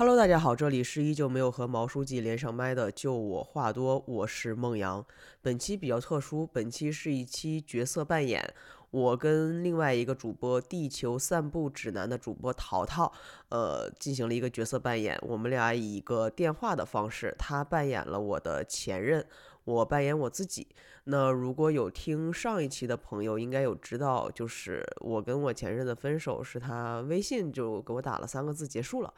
[0.00, 5.04] Hello，大家好，这里是依旧没有和毛书记连上麦的，就我话多，我是孟阳。
[5.42, 8.54] 本期比较特殊，本期是一期角色扮演，
[8.90, 13.12] 我跟另外一个主播《地球散步指南》的主播淘淘，
[13.50, 15.18] 呃，进行了一个角色扮演。
[15.20, 19.22] 我们俩以一个电话的方式，他扮演了我的前任，
[19.64, 20.66] 我扮演我自己。
[21.04, 29.12] 那如果有听上一期的朋友，应该有知道，就是我跟我前任的分手，是他微信就给我打了三个字结束了。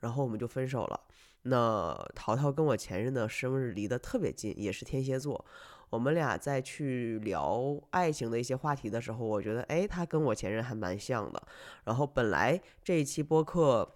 [0.00, 1.00] 然后我们就分手了。
[1.42, 5.44] 那淘淘跟我前任的生日离得特别近，也是天蝎座。
[5.90, 11.40] 我们俩在去聊爱情的一些话题的时候，我觉得，哎，他跟我前任还蛮像的。
[11.84, 13.88] 然后本来这一期播客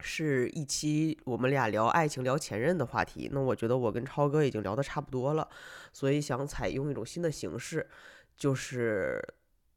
[0.00, 5.48] 是一期我们俩聊爱情、聊前任的话题，那我觉得我跟超哥已经聊得差不多了，
[5.92, 7.88] 所以想采用一种新的形式，
[8.36, 9.22] 就是。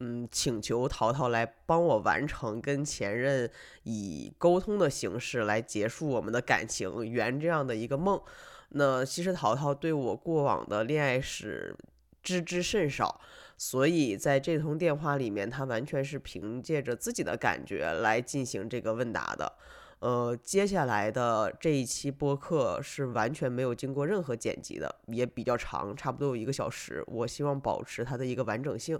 [0.05, 3.49] 嗯，请求淘淘来帮我完成跟前任
[3.83, 8.21] 以沟通的形式来结束我们的感情，圆这样的一个梦。
[8.69, 11.75] 那其实淘淘对我过往的恋爱史
[12.21, 13.19] 知之甚少，
[13.57, 19.53] 所以在这通电话里面，他完全是凭借着自己的感觉来进行这个问答的。
[19.99, 27.03] 呃，接下来的这一期播客是完全没有经过任何剪辑的，也比较长，差不多有一个小时。
[27.07, 28.99] 我希望保持它的一个完整性。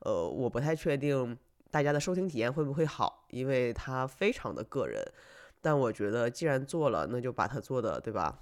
[0.00, 1.36] 呃，我不太确定
[1.70, 5.02] 大家的收听体验会不会好，因为它非常的个人。
[5.60, 8.40] 但我觉得既然做了，那就把它做的，对吧？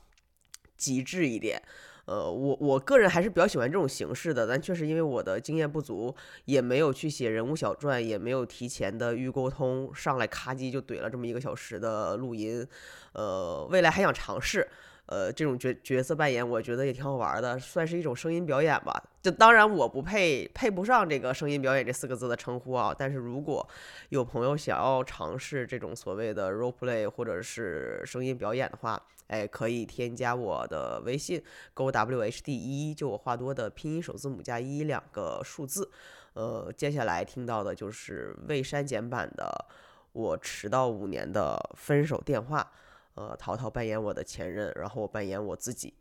[0.77, 1.63] 极致一点。
[2.05, 12.67] 呃，我我个人还是比较喜欢这种形式的，但确实因为我的经验不足，也没有去写人物小传，也没有提前的预沟通，上来咔叽就怼了这么一个小时的录音。
[13.13, 14.69] 呃，未来还想尝试。
[15.07, 19.03] 呃，这种角角色扮演，我觉得也挺好玩的，算是一种声音表演吧。
[19.21, 22.95] 就当然我不配配不上这个声音表演这四个字的称呼啊。
[22.97, 23.69] 但是如果
[24.09, 31.43] 有朋友想要尝试这种所谓的 role play 或者是声音表演的话，哎，可以添加我的微信
[31.75, 35.91] g o w h d 一，就我话多的拼音首字母加一两个数字。
[36.35, 39.67] 呃，接下来听到的就是未删减版的
[40.13, 42.73] 我迟到五年的分手电话。
[43.15, 45.95] 呃，淘淘扮演我的前任，然后我扮演我自己，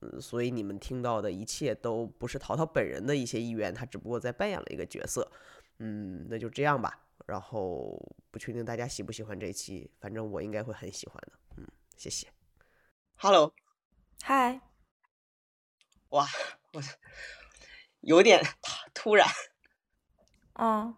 [0.00, 5.30] 嗯，所以你们听到的一切都不是淘淘本人的一些意愿，他只不过在扮演了一个角色，
[5.78, 7.04] 嗯，那就这样吧。
[7.26, 8.00] 然后
[8.30, 11.66] 不确定大家喜不喜欢这期，反正我应该会很喜欢的，嗯，
[11.96, 12.26] 谢谢。
[13.16, 13.52] Hello，
[14.22, 14.60] 嗨，
[16.10, 16.26] 哇，
[16.72, 16.82] 我
[18.00, 18.42] 有点
[18.94, 19.28] 突然，
[20.54, 20.96] 嗯。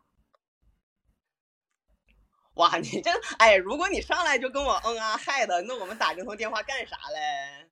[2.54, 7.70] 哇，你这哎，如果你上来就跟我嗯啊嗨的，那我们打这通电话干啥嘞？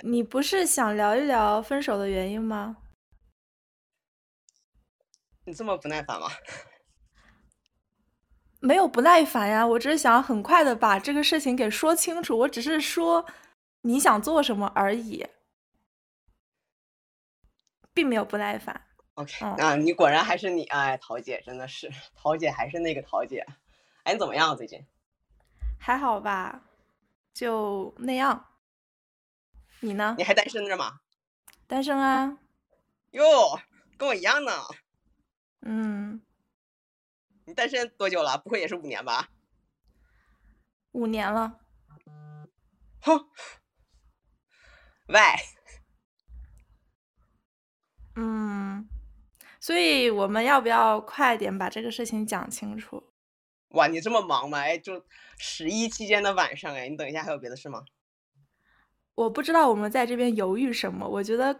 [0.02, 2.76] 你不是想聊一聊分手的原因吗？
[5.44, 6.28] 你这么不耐烦吗？
[8.60, 12.36] 没有不耐烦呀，我只是想很快的把这个事情给说清楚。
[12.38, 13.24] 我只是说
[13.82, 15.24] 你想做什么而已，
[17.94, 18.87] 并没有不耐烦。
[19.18, 23.44] OK，啊，你果然还是你哎，桃姐真的是桃姐还是那个桃姐。
[24.04, 24.86] 哎，你怎么样最近？
[25.76, 26.62] 还好吧，
[27.34, 28.46] 就那样。
[29.80, 30.14] 你呢？
[30.16, 31.00] 你还单身着吗？
[31.66, 32.38] 单身啊。
[33.10, 33.60] 哟，
[33.96, 34.52] 跟我一样呢。
[35.62, 36.22] 嗯。
[37.44, 38.38] 你单身多久了？
[38.38, 39.30] 不会也是五年吧？
[40.92, 41.58] 五年了。
[43.00, 43.28] 哼。
[45.08, 45.20] 喂。
[48.14, 48.57] 嗯。
[49.60, 53.02] 所以我们要不要快点把这个事情讲清楚？
[53.70, 54.60] 哇，你这么忙吗？
[54.60, 55.04] 哎，就
[55.38, 57.84] 十一期间的晚上，哎，你等一下还有别的事吗？
[59.14, 61.06] 我不知道我们在这边犹豫什么。
[61.06, 61.58] 我觉得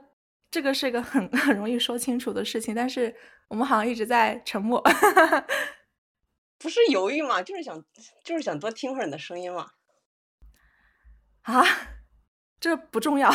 [0.50, 3.14] 这个是一个很 很容易说清楚的事情，但是
[3.48, 4.82] 我们好像一直在沉默。
[6.56, 7.84] 不是犹豫嘛，就是想
[8.24, 9.70] 就是想多听会儿你的声音嘛。
[11.42, 11.64] 啊？
[12.60, 13.30] 这不重要？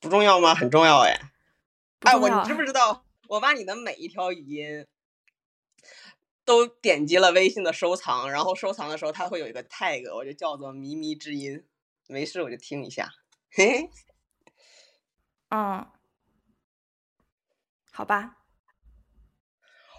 [0.00, 0.54] 不重要吗？
[0.54, 1.20] 很重要哎。
[2.00, 3.04] 哎，我你知不知道？
[3.30, 4.88] 我把你的每一条语音
[6.44, 11.64] 都点击了微信的收藏，然后收藏的时候它会有一个 tag，我就叫做“靡靡之音”。
[12.10, 13.08] 没事，我就听一下。
[13.52, 13.90] 嘿嘿。
[15.50, 15.86] 嗯，
[17.92, 18.38] 好吧。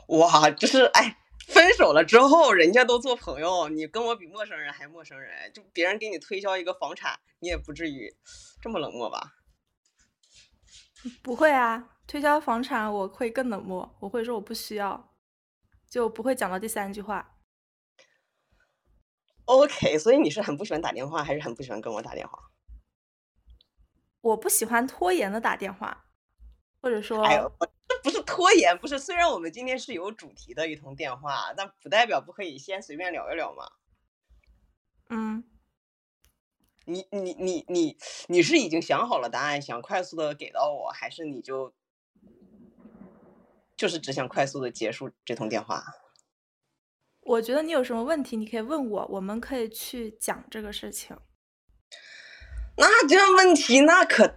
[0.08, 1.18] 哇，就是哎，
[1.48, 8.14] 分手了之后，人家都做朋友，你跟我比陌生人还陌生人，就别人给你推销一个房产，你也不至于
[8.62, 9.36] 这么冷漠吧？
[11.24, 11.91] 不会啊。
[12.08, 15.14] 推销房产我会更冷漠，我会说我不需要，
[15.90, 17.38] 就不会讲到第三句话。
[19.46, 22.52] OK，所以你是很不喜欢打电话，还是很不喜欢跟我打电话？
[24.22, 26.06] 我不喜欢拖延的打电话，
[26.80, 27.52] 或者说，哎呦，
[27.88, 29.00] 这不是拖延，不是。
[29.00, 33.72] 虽然我们今天是有主题的一通电话，但不代表不可以先随便聊一聊嘛。
[35.10, 35.44] 嗯，
[36.86, 37.98] 你你你你
[38.28, 41.74] 你是已经想好了答案，想快速的给到我，还是你就
[43.82, 45.84] 就是只想快速的结束这通电话？
[47.22, 51.18] 我觉得你有什么问题，你可以问我，我们可以去讲这个事情。
[52.78, 54.36] 那这问题那可，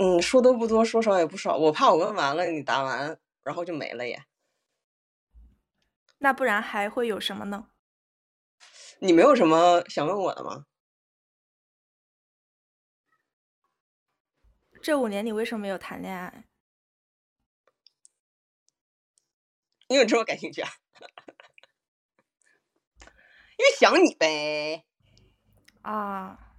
[0.00, 1.56] 嗯，说多不多，说少也不少。
[1.56, 4.24] 我怕我问完了，你答完，然后就没了耶。
[6.18, 7.68] 那不然还会有什么呢？
[8.98, 10.66] 你没有什么想问我的吗？
[14.82, 16.48] 这五年你为什么没有谈恋爱？
[19.88, 20.70] 因为这么感兴趣啊。
[23.58, 24.84] 因为想你呗。
[25.82, 26.54] 啊。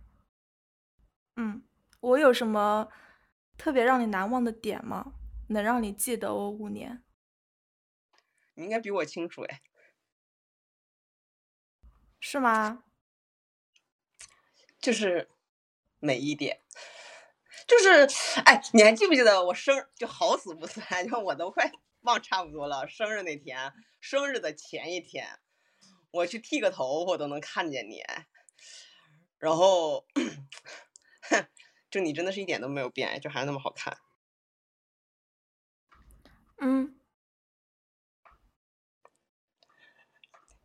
[1.36, 1.64] 嗯，
[2.00, 2.90] 我有什么
[3.58, 5.14] 特别让你难忘的点吗？
[5.50, 7.04] 能让你记得我五年？
[8.56, 9.62] 你应该比我清楚哎。
[12.20, 12.84] 是吗？
[14.80, 15.30] 就是
[16.00, 16.62] 每一点，
[17.68, 18.08] 就是
[18.46, 21.70] 哎，你还记不记得我生就好死不死，就我都快
[22.08, 22.88] 忘差不多了。
[22.88, 25.40] 生日那天，生日的前一天，
[26.10, 28.02] 我去剃个头，我都能看见你。
[29.38, 30.08] 然后。
[31.30, 31.46] 哼，
[31.92, 33.98] 就你真的是一点都没有变，就还是那么好看。
[36.62, 36.98] 嗯。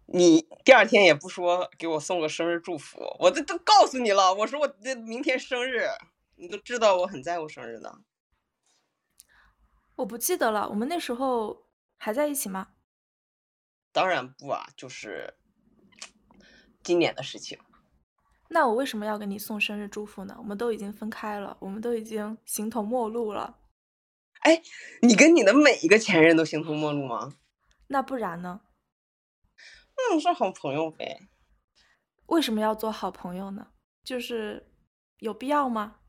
[0.07, 5.89] 你第二天也不说给我送个生日祝福，我这都告诉你了，我说我这明天生日，
[6.37, 7.99] 你都知道我很在乎生日的。
[10.03, 12.71] 我不记得了，我们那时候还在一起吗？
[13.93, 15.33] 当然不啊，就是
[16.83, 17.57] 今年的事情。
[18.49, 20.35] 那我为什么要给你送生日祝福呢？
[20.39, 23.61] 我们都已经分开了，我们都已经形同陌路了。
[24.41, 24.61] 哎，
[25.03, 27.37] 你跟你的每一个前任都形同陌路吗？
[27.87, 28.63] 那不然呢？
[30.11, 31.29] 嗯，是好朋友呗。
[32.27, 33.69] 为什么要做好朋友呢？
[34.03, 34.69] 就是
[35.19, 36.01] 有必要吗？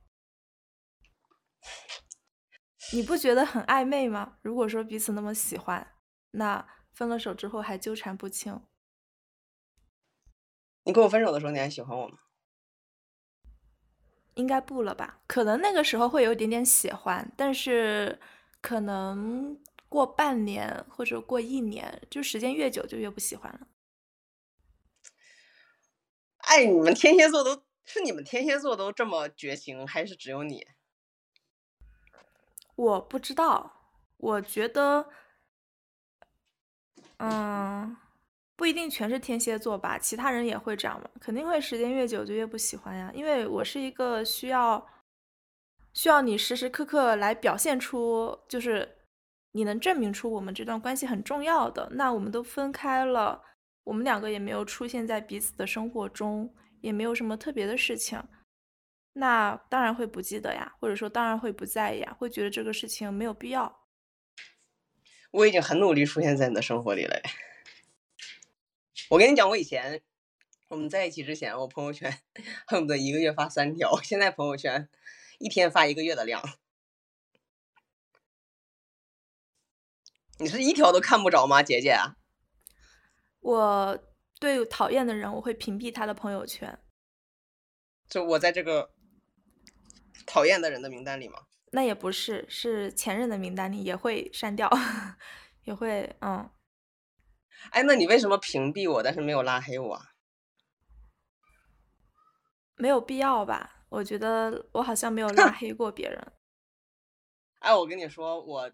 [2.94, 4.38] 你不觉得很暧昧吗？
[4.44, 5.95] 如果说彼此那么喜欢，
[6.31, 8.62] 那分了手之后还纠缠不清。
[10.84, 12.19] 你跟我分手的时候，你还喜欢我吗？
[14.36, 15.22] 应该不了吧？
[15.25, 18.19] 可能那个时候会有一点点喜欢，但是
[18.62, 19.60] 可能
[19.90, 23.68] 过半年或者过一年，就时间越久就越不喜欢了。
[26.38, 30.68] 哎，你们天蝎座都是你们天蝎座都这么绝情，还是只有你？
[32.75, 33.71] 我不知道，
[34.17, 35.07] 我觉得，
[37.17, 37.97] 嗯。
[38.55, 41.09] 不一定全是天蝎座吧，其他人也会这样吗？
[41.19, 43.11] 肯定会，时间越久就越不喜欢呀。
[43.13, 44.87] 因为我是一个需要
[45.91, 48.99] 需要你时时刻刻来表现出，就是
[49.53, 51.89] 你能证明出我们这段关系很重要的。
[51.93, 53.41] 那我们都分开了，
[53.83, 58.23] 我们两个也没有出现在彼此的生活中，也没有什么特别的事情，
[59.13, 63.86] 那当然会不记得呀，或者说当然会不在意呀，会觉得这个事情没有必要。
[65.31, 67.21] 我已经很努力出现在你的生活里了。
[69.10, 70.01] 我跟你讲，我以前
[70.68, 72.21] 我们在一起之前，我朋友圈
[72.65, 74.89] 恨不得一个月发三条，现在朋友圈
[75.39, 76.42] 一天发一个月的量。
[80.39, 81.95] 你是一条都看不着吗，姐姐？
[83.42, 84.00] 我
[84.39, 86.80] 对讨厌的人，我会屏蔽他的朋友圈。
[88.07, 88.93] 就我在这个
[90.25, 91.39] 讨厌的人的名单里吗？
[91.71, 94.69] 那也不是，是前任的名单里也会删掉，
[95.65, 96.49] 也会嗯。
[97.71, 100.01] 哎，那你为什么屏蔽我，但是没有拉黑我？
[102.75, 103.85] 没有必要吧？
[103.89, 106.33] 我觉得我好像没有拉 黑过别人。
[107.59, 108.71] 哎，我跟你说，我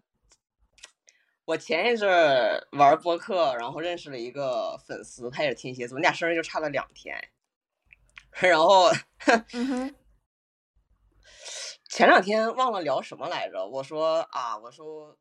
[1.44, 7.16] 我前一阵玩播客，然后认识了一个粉丝，他也是天蝎座，我们俩生日就差了两天。
[8.40, 8.90] 然后，
[11.88, 13.66] 前两天忘了聊什么来着？
[13.66, 15.16] 我说啊，我说。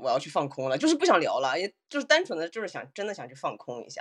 [0.00, 4.00] 我要去放空了，就是不想聊了，也就是单纯的就是想真的想去放空一下。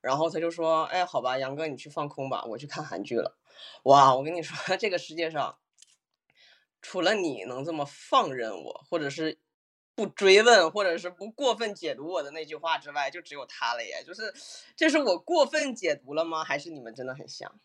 [0.00, 3.38] 然后他就说：“哎，好吧，杨哥，你去放空吧，我去看韩剧了。”
[3.84, 5.56] 哇，我跟你说， 这个世界上
[6.80, 9.38] 除了你能这么放任我，或者是
[9.94, 14.02] 不追问，或者是不过分解读我的那句话之外，就只有他了耶。
[14.04, 14.34] 就是
[14.76, 16.42] 这是我过分解读了吗？
[16.42, 17.60] 还是你们真的很像？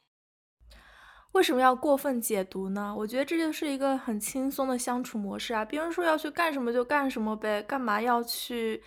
[1.34, 2.94] 为什么要过分解读呢？
[2.98, 5.64] 我觉得这就是一个很轻松的相处模式啊。
[5.64, 8.84] 别人说要去干什么就干什么呗，干嘛要去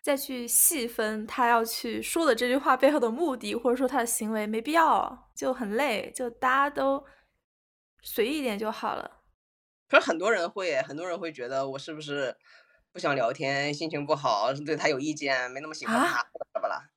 [0.00, 4.46] 再去细分他要去说的这句话背后的目的，或者说他的行为？
[4.46, 7.04] 没必要，就很累，就大家都
[8.02, 9.22] 随意一点就好了。
[9.88, 12.36] 可是很多人会，很多人会觉得我是不是
[12.92, 16.22] 不想聊天，心情不好，对他有意见，没那么喜欢他，
[16.54, 16.90] 怎么了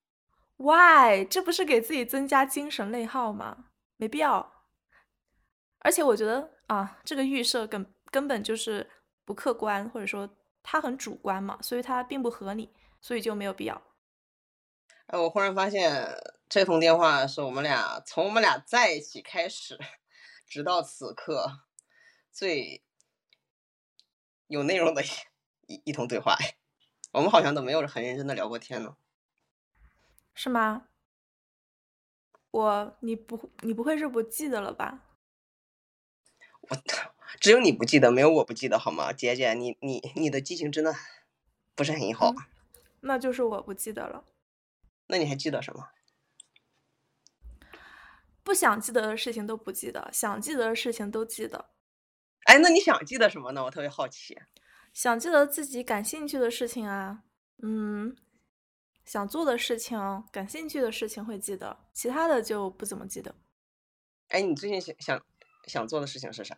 [0.57, 1.25] ？Why？
[1.25, 3.65] 这不是给自己增加精神内耗吗？
[3.97, 4.52] 没必要。
[5.83, 8.89] 而且我觉得啊，这个预设根根本就是
[9.23, 10.27] 不客观，或者说
[10.63, 13.79] 它很主观嘛，所以它并不合理，所以就没有必要。
[15.07, 16.07] 哎，我忽然发现
[16.49, 19.77] 这通电话是我们俩从我们俩在一起开始，
[20.47, 21.59] 直到此刻
[22.31, 22.81] 最
[24.47, 25.03] 有内容的
[25.67, 26.37] 一一通对话。
[27.11, 28.95] 我们好像都没有很认真的聊过天呢。
[30.33, 30.87] 是吗？
[32.51, 34.99] 我你不你不会是不记得了吧？
[36.69, 36.77] 我
[37.39, 39.11] 只有你不记得，没有我不记得好吗？
[39.13, 40.93] 姐姐，你你你的记性真的
[41.75, 42.33] 不是很好。
[43.01, 44.25] 那就是我不记得了。
[45.07, 45.89] 那你还记得什么？
[48.43, 51.69] 不想记得的事情都不记得，想记得的事情都记得。
[52.45, 53.63] 哎，那你想记得什么呢？
[53.63, 54.39] 我特别好奇。
[54.93, 57.23] 想记得自己感兴趣的事情啊，
[57.61, 58.15] 嗯。
[59.05, 59.99] 想做的事情、
[60.31, 63.35] 感兴趣的事情会记得，其他的就不怎么记得。
[64.29, 65.25] 哎，你最近想想
[65.65, 66.57] 想做的事情是啥？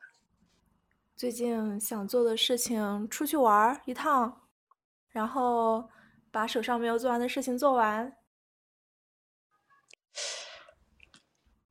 [1.15, 4.47] 最近想做的事情，出去玩一趟，
[5.09, 5.89] 然后
[6.31, 8.17] 把手上没有做完的事情做完。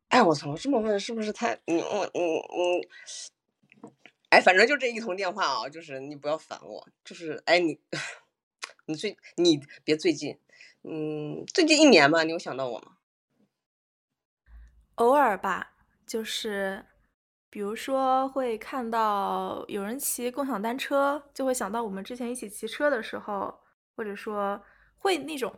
[0.09, 0.55] 哎，我操！
[0.57, 1.55] 这么问是不是太……
[1.67, 3.93] 嗯嗯嗯嗯。
[4.31, 7.81] 哎，反正就这一通电话啊，就是你不要烦我，就是哎你，
[8.87, 10.39] 你最你别最近。
[10.83, 12.99] 嗯，最近一年吧，你有想到我吗？
[14.97, 15.75] 偶尔吧，
[16.07, 16.87] 就是
[17.55, 23.61] 比如说会看到有人骑共享单车，就会想到我们之前一起骑车的时候，
[23.95, 24.61] 或者说
[24.97, 25.57] 会那种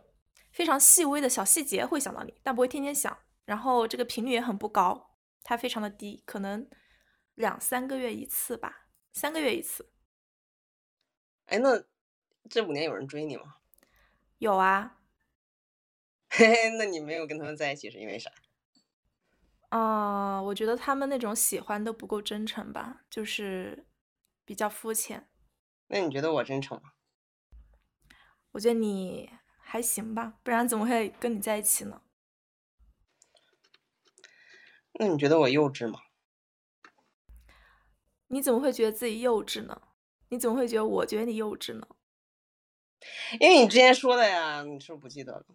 [0.51, 3.17] 非常细微的小细节会想到你，但不会天天想。
[3.45, 6.69] 然后这个频率也很不高，它非常的低，可能
[7.33, 9.89] 两三个月一次吧，三个月一次。
[11.47, 11.83] 哎，那
[12.47, 13.55] 这五年有人追你吗？
[14.37, 14.99] 有啊。
[16.29, 18.29] 嘿嘿，那你没有跟他们在一起是因为啥？
[19.77, 23.85] 啊，我觉得他们那种喜欢都不够真诚吧，就是
[24.43, 25.29] 比较肤浅。
[25.87, 26.93] 那你觉得我真诚吗？
[28.51, 29.29] 我觉得你
[29.59, 32.01] 还行吧，不然怎么会跟你在一起呢？
[34.93, 35.99] 那你觉得我幼稚吗？
[38.27, 39.81] 你怎么会觉得自己幼稚呢？
[40.29, 41.87] 你怎么会觉得我觉得你幼稚呢？
[43.39, 45.45] 因为你之前说的呀，你是不是不记得了？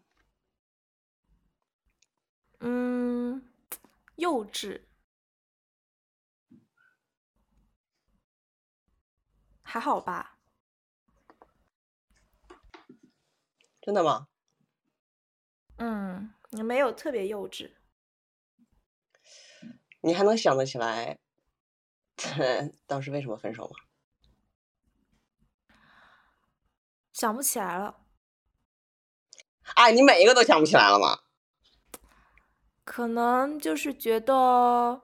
[2.61, 3.52] 嗯，
[4.17, 4.83] 幼稚，
[9.63, 10.39] 还好吧？
[13.81, 14.29] 真的吗？
[15.79, 17.75] 嗯，你没有特别幼稚。
[20.03, 21.19] 你还能想得起来
[22.87, 23.77] 当时为什么分手吗？
[27.13, 28.05] 想不起来了。
[29.75, 31.23] 哎，你每一个都想不起来了吗？
[32.85, 35.03] 可能就是觉得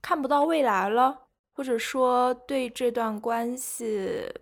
[0.00, 4.32] 看不到未来了，或者说对这段关系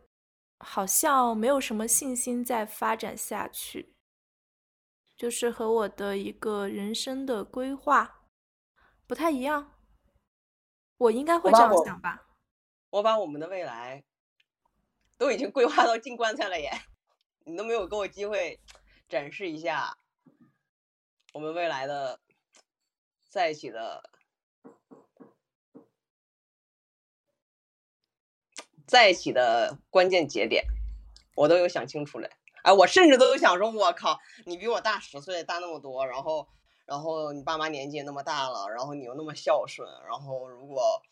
[0.59, 3.95] 好像没有什么信心再发展下去，
[5.17, 8.23] 就是和我的一个人生的规划
[9.07, 9.73] 不太一样。
[10.99, 12.27] 我应该会这样想吧？
[12.91, 14.05] 我把我们的未来
[15.17, 16.71] 都已经规划到进棺材了耶，
[17.45, 18.61] 你都没有给我机会
[19.09, 19.97] 展示一下。
[21.33, 22.21] 我们未来的
[23.29, 24.11] 在一起的
[28.87, 30.65] 在一起的关键节点，
[31.35, 32.29] 我都有想清楚了。
[32.63, 36.47] 哎，我甚至都有想说，我靠，你比我大十岁，大那么多，然后，
[36.85, 41.03] 然后你爸妈年纪也那么大了，然后你又那么孝顺，然后如果。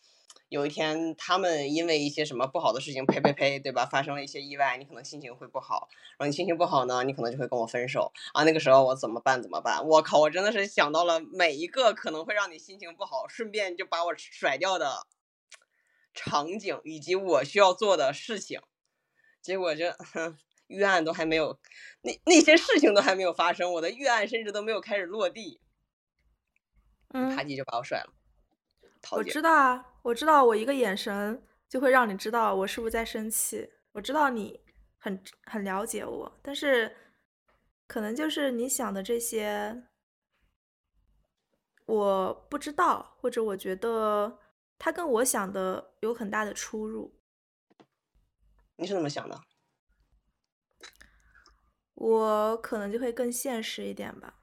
[0.51, 3.85] 有一天，他们因为一些什么不好的事情，呸呸呸，对吧？
[3.85, 5.87] 发生了一些意外，你可能心情会不好。
[6.17, 8.43] 然后你心情不好呢，你可能就会跟我分手啊。
[8.43, 9.41] 那个时候我怎么办？
[9.41, 9.81] 怎么办？
[9.87, 10.19] 我靠！
[10.19, 15.07] 我真的是想到了每一个可能会让你心情不好，顺便就把我甩掉的
[16.13, 18.59] 场景，以及我需要做的事情。
[19.41, 19.95] 结果这
[20.67, 21.57] 预 案都还没有，
[22.01, 25.61] 那那些事情都还没有发生，我的预案甚至都没有开始落地，
[27.13, 28.11] 嗯，啪叽就把我甩了。
[29.09, 29.87] 我知道啊。
[30.03, 33.71] 我知道，我一个眼神就会让你知道我是不是在生气。
[33.91, 34.59] 我知道你
[34.97, 36.95] 很很了解我，但是
[37.87, 39.83] 可能就是你想的这些，
[41.85, 44.39] 我不知道，或者我觉得
[44.79, 47.19] 他跟我想的有很大的出入。
[48.77, 49.39] 你是怎么想的？
[51.93, 54.40] 我可能就会更现实一点吧。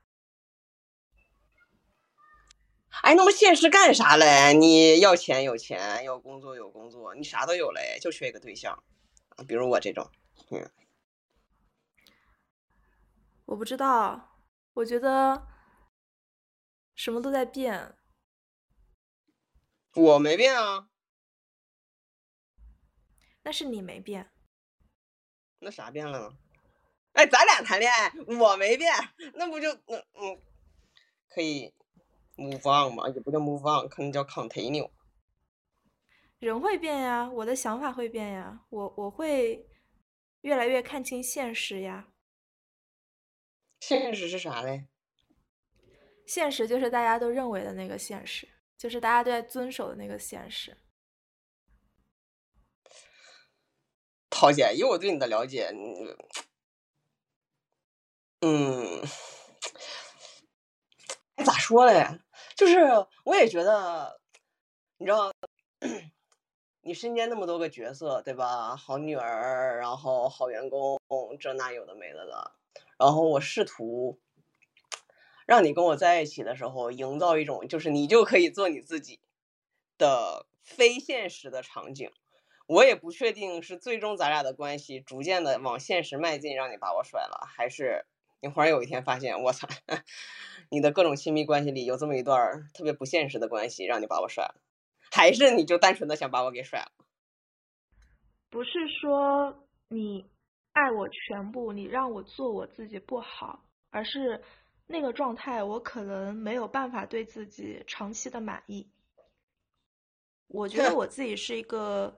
[2.91, 4.53] 哎，那么现实干啥嘞？
[4.55, 8.83] 你要钱有钱，要工作有工作，你啥都有嘞，就缺一个对象，
[9.47, 10.11] 比如我这种。
[10.51, 10.71] 嗯，
[13.45, 14.39] 我不知道，
[14.75, 15.47] 我觉得
[16.95, 17.95] 什么都在变。
[19.95, 20.89] 我没变啊，
[23.43, 24.31] 那是你没变。
[25.61, 26.37] 那啥变了呢？
[27.13, 28.93] 哎，咱俩谈恋爱，我没变，
[29.35, 30.41] 那不就那嗯，
[31.29, 31.75] 可以
[32.39, 33.09] move on 嘛？
[33.09, 34.91] 也不叫 move on，可能叫 continue。
[36.39, 39.67] 人会变呀，我的想法会变呀，我我会
[40.43, 42.09] 越来越看清现实呀。
[43.81, 44.87] 现实是啥嘞？
[46.27, 50.77] 现实就是大家都认为的那个现实，就是大家都在遵守的那个现实。
[54.31, 55.73] 涛姐，以我对你的了解，
[58.41, 59.03] 嗯，
[61.35, 62.21] 哎，咋说嘞？
[62.59, 62.77] 就是
[63.25, 64.21] 我也觉得，
[64.99, 65.33] 你知道。
[66.81, 68.75] 你身边那么多个角色，对吧？
[68.75, 70.99] 好女儿，然后好员工，
[71.39, 72.53] 这那有的没的的。
[72.99, 74.19] 然后我试图
[75.47, 79.21] 让你跟我在一起的时候，营造一种就是你就可以做你自己
[79.99, 82.11] 的非现实的场景。
[82.67, 88.07] 我也不确定是最终咱俩的关系逐渐的往现实迈进，让你把我甩了，还是
[88.41, 89.69] 你忽然有一天发现，我操，
[90.71, 94.55] 你的各种亲密关系里有这么一段特别不现实的关系，让你把我甩了。
[95.11, 96.93] 还是你就单纯的想把我给甩了？
[98.51, 100.31] 不是说你
[100.73, 104.43] 爱我全部，你让我做我自己不好，而是
[104.87, 108.89] 那个状态我可能没有办法对自己长期的满意。
[110.47, 112.15] 我觉得 我自己是一个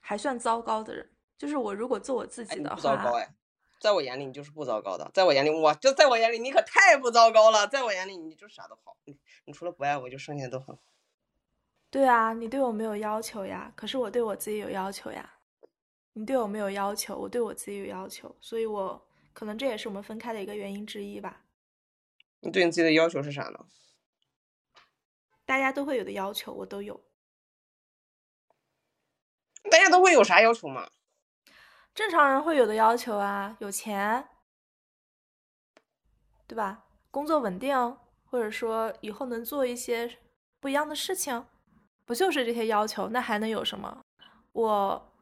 [0.00, 3.34] 还算糟糕的人，就是我如果做我自己的话，不糟糕哎，
[3.82, 10.80] 在我眼里你就是不糟糕的，在我眼里我就在我眼里你可太不糟糕了，在我眼里你就啥都好，你你除了不爱我就剩下都很好。
[11.90, 15.34] 对啊，你对我没有要求呀，可是我对我自己有要求呀。
[16.12, 21.44] 你对我没有要求，我对我自己有要求，所以我可能这也是我们分开的一个原因之一吧。
[22.40, 23.66] 你对你自己的要求是啥呢？
[25.44, 27.02] 大家都会有的要求，我都有。
[29.70, 30.90] 大家都会有啥要求吗？
[31.94, 34.28] 正常人会有的要求啊，有钱，
[36.46, 36.84] 对吧？
[37.10, 37.76] 工作稳定，
[38.24, 40.18] 或者说以后能做一些
[40.60, 41.46] 不一样的事情。
[42.04, 43.08] 不就是这些要求？
[43.10, 44.04] 那还能有什么？
[44.52, 45.12] 我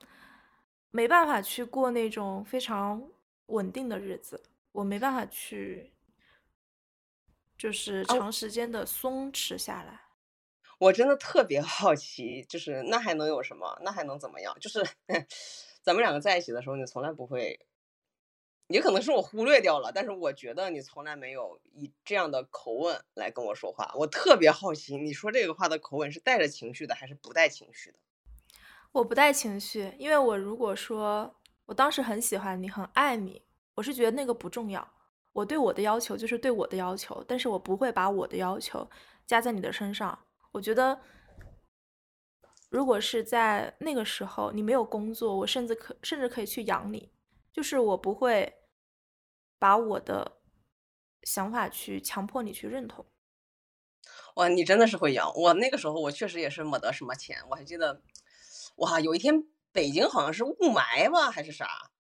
[0.90, 3.10] 没办法去过那种非常
[3.46, 5.92] 稳定的日子，我没办法去，
[7.58, 10.00] 就是长时间的松弛下来。
[10.78, 13.78] 我真的特别好奇，就是那还能有什么？
[13.84, 14.56] 那还能怎么样？
[14.58, 14.82] 就是
[15.82, 17.60] 咱们两个在一起的时候，你从来不会。
[18.68, 23.92] 也可能是我忽略掉了，但是我觉得你从来没有以这样的口吻来跟我说话。
[23.96, 27.98] 我特别好奇，你说这个话的口吻是带着情绪的，还是不带情绪的？
[28.92, 31.34] 我不带情绪，因为我如果说
[31.66, 33.42] 我当时很喜欢你，很爱你，
[33.74, 34.88] 我是觉得那个不重要。
[35.32, 38.88] 我对我的要求就是对我的要求，但是我不会把我的要求
[39.26, 40.16] 加在你的身上。
[40.52, 41.00] 我觉得，
[42.70, 47.12] 如果是在那个时候你没有工作，我甚至可甚至可以去养你，
[47.52, 48.56] 就是我不会。
[49.62, 50.38] 把我的
[51.22, 53.04] 想法去强迫你去认同，
[54.36, 55.52] 哇，你真的是会养我。
[55.52, 58.00] 那个时候我确实也是没得什么钱，我还记得，
[58.76, 61.90] 哇，有一天北京好像是雾霾吧还是啥，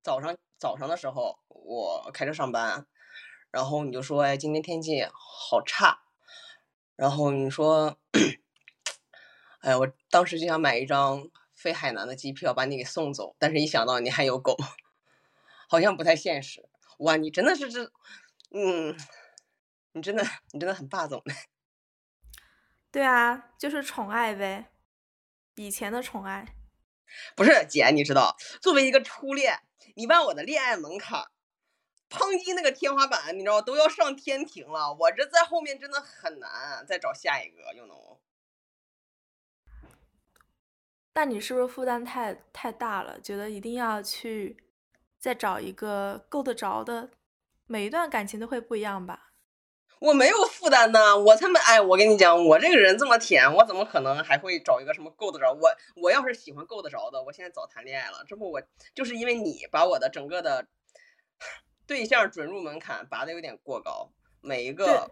[0.00, 2.86] 早上早上的时候我开车上班，
[3.50, 6.04] 然后你就说，哎，今天天气好差，
[6.94, 7.98] 然后你说，
[9.62, 14.56] 哎，我当时就想买一张飞海南的机票把你给送走，但是一想到你还有狗，
[15.68, 16.68] 好像不太现实。
[16.98, 17.84] 哇，你真的是这，
[18.50, 18.96] 嗯，
[19.92, 21.22] 你真的，你真的很霸总
[22.90, 24.72] 对啊，就是宠爱呗，
[25.54, 26.54] 以前的宠爱。
[27.36, 29.60] 不是姐，你知道，作为一个初恋，
[29.94, 31.26] 你把我的恋爱门槛
[32.10, 34.92] 抨击那个天花板，你知道都要上天庭了。
[34.92, 37.96] 我这在后面真的很难再找下一个，又能。
[41.12, 43.20] 但你是不是负担太太大了？
[43.20, 44.56] 觉得一定要去。
[45.22, 47.08] 再找一个够得着的，
[47.68, 49.30] 每一段感情都会不一样吧？
[50.00, 55.52] 我没有负担呢，我他妈哎，我跟你讲，我这个人这么舔，我怎么可能还会找一个什么够得着？
[55.52, 58.24] 我我要是喜欢够得着的，我现在早谈恋爱了。
[58.26, 58.60] 这不我
[58.96, 60.66] 就是因为你把我的整个的
[61.86, 65.08] 对象准入门槛拔的有点过高，每一个，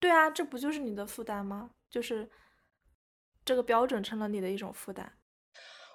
[0.00, 1.72] 对啊，这不就是你的负担吗？
[1.90, 2.30] 就是
[3.48, 5.14] 这个标准成了你的一种负担。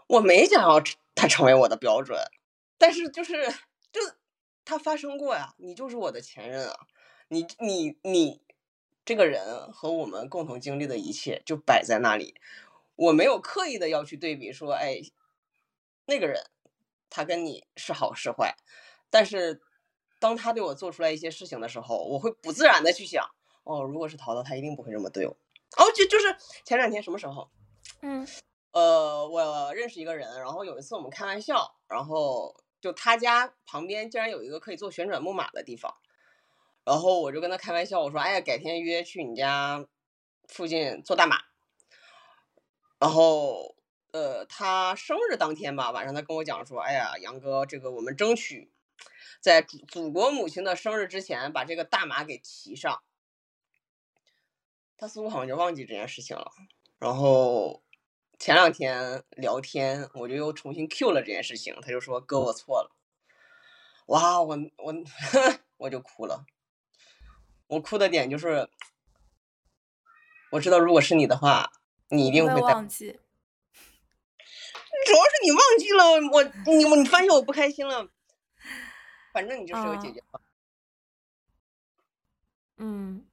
[0.07, 0.81] 我没想要
[1.13, 2.17] 他成为我的标准。
[2.79, 3.47] 但是就是
[3.91, 4.01] 就
[4.65, 6.87] 他发生过呀，你就是我的前任啊，
[7.27, 8.41] 你你你
[9.05, 12.33] 这个人和我们共同经历的一切就摆在那里，
[12.95, 14.99] 我没有刻意的要去对比说，哎，
[16.07, 16.43] 那个人
[17.11, 18.55] 他跟你是好是坏，
[19.11, 19.61] 但是
[20.17, 23.23] 当他对我做出来一些事情的时候，我会不自然的去想，
[23.63, 25.37] 哦，如果是淘淘，他一定不会这么对我。
[25.77, 27.49] 哦，就就是前两天什么时候？
[28.01, 28.27] 嗯
[28.71, 35.95] 呃，我认识一个人，然后有一次我们开玩笑，然后就他家旁边竟然有一个可以做旋转木马的地方，
[36.83, 39.85] 然后我就跟他开玩笑，我说：“哎呀，改天约去你家
[40.47, 41.37] 附近坐大马。”
[42.99, 43.75] 然后
[44.11, 48.71] 呃，他生日当天吧，晚上他跟我讲说：“哎呀，杨哥，这个我们争取
[49.39, 53.03] 在祖祖国母亲的生日之前把这个大马给骑上。”
[55.03, 56.49] 他似乎好像就忘记这件事情了，
[56.97, 57.83] 然后。
[58.39, 62.91] 前两天聊天，我就又重新 Q 了这件事情，他就说：“哥，我错了。”
[64.07, 64.93] 哇，我我
[65.77, 66.45] 我就哭了。
[67.67, 68.69] 我哭的点就是，
[70.51, 71.71] 我知道如果是你的话，
[72.09, 73.11] 你一定会忘记。
[75.05, 78.09] 主要是你忘记了我，你你发现我不开心了。
[79.31, 80.51] 反正你就是有解决方案。
[82.77, 83.25] 嗯。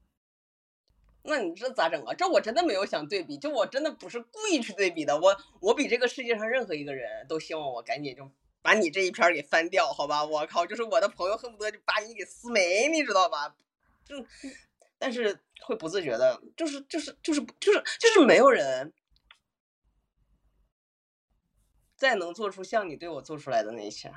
[1.31, 2.13] 那你这咋整啊？
[2.13, 5.19] 这我真的没有想对比，就我真的不是故意去对比的。
[5.19, 10.25] 我我比这个世界上任何一个人都希望我赶紧就把你这一篇给翻掉，好吧？
[10.25, 13.55] 我靠，就是我的朋友恨不得就把你给撕没，你知道吧？
[14.05, 14.17] 就，
[14.99, 18.93] 但是会不自觉的，就是就是就是就是就是没有人
[21.97, 24.13] 再能做出像你对我做出来的那一些。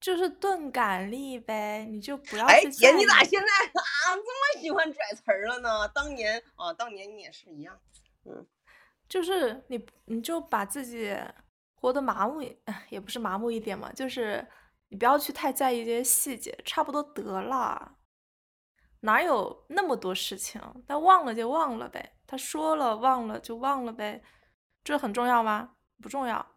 [0.00, 2.46] 就是钝感力呗，你就不要。
[2.46, 5.88] 哎姐，你咋现在啊这么喜欢拽词儿了呢？
[5.88, 7.78] 当年啊，当年你也是一样。
[8.24, 8.46] 嗯，
[9.08, 11.16] 就是你，你就把自己
[11.74, 12.42] 活得麻木，
[12.90, 14.46] 也不是麻木一点嘛，就是
[14.88, 17.96] 你不要去太在意这些细节，差不多得了。
[19.00, 20.60] 哪有那么多事情？
[20.86, 24.22] 他忘了就忘了呗，他说了忘了就忘了呗，
[24.84, 25.76] 这很重要吗？
[26.00, 26.54] 不重要。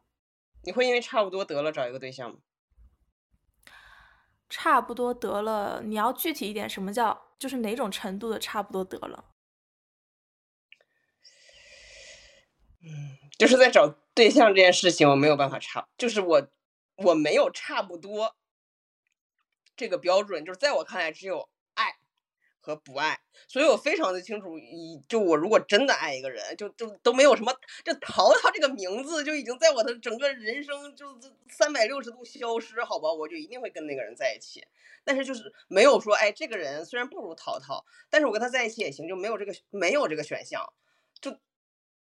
[0.64, 2.38] 你会因为差不多得了找一个对象吗？
[4.52, 9.24] 差不多得了，你要具体一点，什么叫就是哪种程度的差不多得了？
[12.84, 16.48] 嗯， 就是在找对象这件事情，我没有办法差，就是我
[16.98, 18.36] 我没有差不多
[19.76, 21.50] 这个标准，就是在我看来只有。
[22.62, 27.52] 和不爱，所以我非常的清楚，一就我如果真的爱一个人，就就都没有什么，
[27.84, 31.20] 这淘淘这个名字就已经在我的整个人生就
[31.50, 34.64] 三百六十度消失，好吧，我就一定会跟那个人在一起。
[35.04, 40.72] 但是就是没有说，哎，这个人虽然不如淘淘，但是我跟他在一起也行，就没有这个没有这个选项。
[41.20, 41.36] 就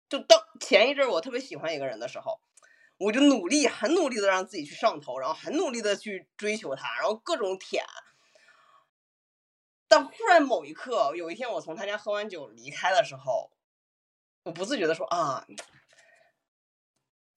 [0.08, 2.40] 就当前一阵我特别喜欢一个人的时候，
[2.98, 7.84] 我就努力很努力的让自己去上头，然后很努力的去追求他，然后各种舔。
[9.88, 13.50] 但忽然某一刻，有一天我从他家喝完酒离开的时候，
[14.44, 15.46] 我不自觉的说啊，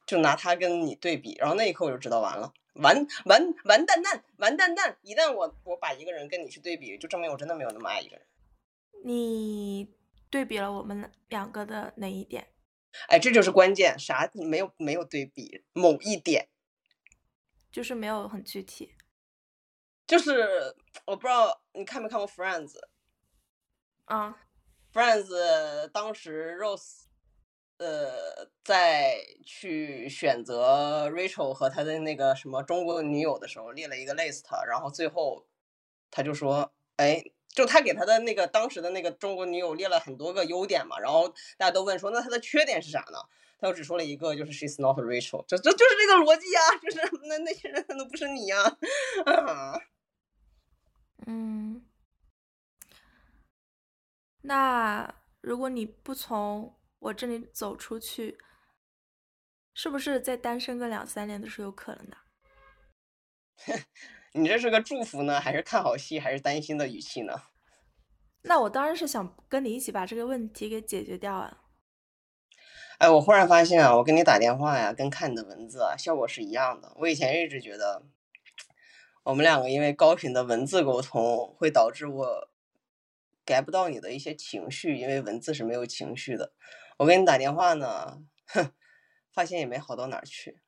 [0.05, 4.97] 就拿他跟你对比，然后那一刻我就知道完了，完完完蛋蛋完蛋蛋！
[5.01, 8.25] 一旦我我把一个人跟你去对比，就证明我真的没有那么爱一个人。
[9.05, 9.89] 你
[10.29, 12.49] 对比了我们两个的哪一点？
[13.07, 16.49] 哎，这就是关键，啥没有没有对比某一点，
[17.71, 18.93] 就是没有很具体。
[20.11, 22.73] 就是我不知道你看没看过《Friends》
[24.03, 24.35] 啊，
[24.93, 25.27] 《Friends》
[25.87, 27.03] 当时 Rose
[27.77, 35.47] 呃在去选择 Rachel 和他的那个什么中国女友的时候列了一个 list，然后最后
[36.09, 43.17] 他就说，哎，就他给他的那个当时的那个中国女友列了很多个优点嘛，然后大家都问说，那他的缺点是啥呢？
[43.61, 48.77] 他就只说了一个，就是 She's not Rachel，这这就是这个逻辑啊，就是那那些人都不是你呀，
[49.25, 49.79] 啊。
[51.27, 51.85] 嗯，
[54.41, 58.37] 那如果你不从我这里走出去，
[59.73, 62.17] 是不是再单身个两三年都是有可能的？
[64.33, 67.43] 你这是个祝福呢，还是看好戏，还是担心的语气呢？
[68.43, 71.61] 那我当然是想跟你一起把这个问题给解决掉啊！
[72.97, 76.91] 哎，我忽然发现啊，我跟你打电话呀，跟看你的文字啊，效果是一样的。
[76.97, 78.03] 我以前一直觉得。
[79.23, 82.49] 我们两个因为高频的文字沟通，会导致我
[83.45, 86.53] get 不到你的一些情绪，因为文字是没有情绪的。
[86.97, 88.71] 我给你打电话呢，哼，
[89.31, 90.59] 发现也没好到哪儿去。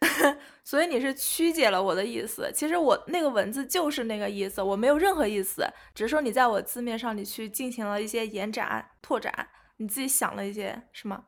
[0.62, 2.50] 所以你是曲解了我的意思。
[2.54, 9.48] 其实我那个文字就是那个意思，我没有任何意思，只是说你在我字面上你去进行了一些延展、拓展，
[9.78, 11.26] 你自己想了一些，是吗？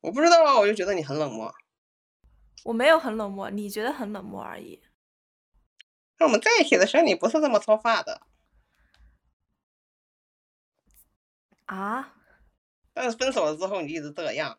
[0.00, 1.54] 我不知道啊，我就觉得你很冷漠。
[2.64, 4.82] 我没有很冷漠，你觉得很冷漠而已。
[6.24, 8.22] 那我们在一起的时候，你不是这么说话的
[11.66, 12.14] 啊？
[12.94, 14.58] 但是分手了之后，你一直这样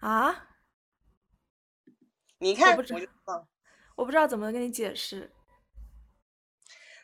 [0.00, 0.50] 啊？
[2.40, 2.92] 你看，我不知
[3.24, 3.48] 道，
[3.96, 5.32] 我不知道怎么跟你解释。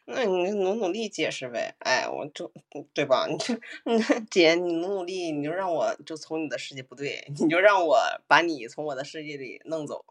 [0.05, 2.53] 那你努努力解释呗，哎，我就
[2.93, 3.27] 对吧？
[3.33, 3.59] 你就，
[4.31, 10.05] 姐，你努努力，你就让我就从你的世界不对，你就让我把你从我的世界里弄走。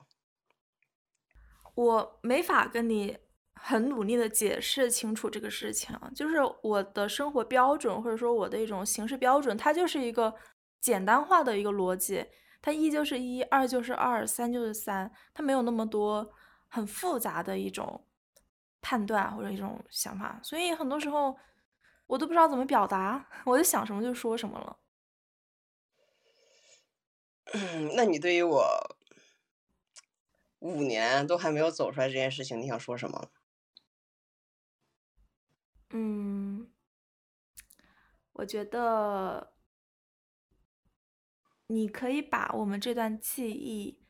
[1.78, 3.16] 我没法跟你
[3.54, 10.34] 很努力的解释清楚这个事情，就是我的生活标准或者说我的一种行事标准，它就是一个
[10.82, 12.26] 简单化的一个逻辑，
[12.62, 16.34] 它一就是一，二就是二，三就是三，它没有那么多
[16.68, 18.04] 很复杂的一种。
[18.80, 21.36] 判断或者一种想法，所以很多时候
[22.06, 24.78] 我都不知道怎么表达， 我就想什么就说什么了。
[27.54, 28.64] 嗯， 那你对于我
[30.60, 33.32] 五年都还没有走出来这件事情，你想说什么？
[35.92, 36.72] 嗯，
[38.34, 39.54] 我觉得
[41.68, 44.06] 你可以把我们这段记忆。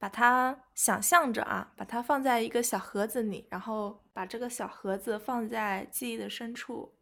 [0.00, 6.96] 把它想象着啊，把它放在一个小盒子里，然后把这个小盒子放在记忆的深处，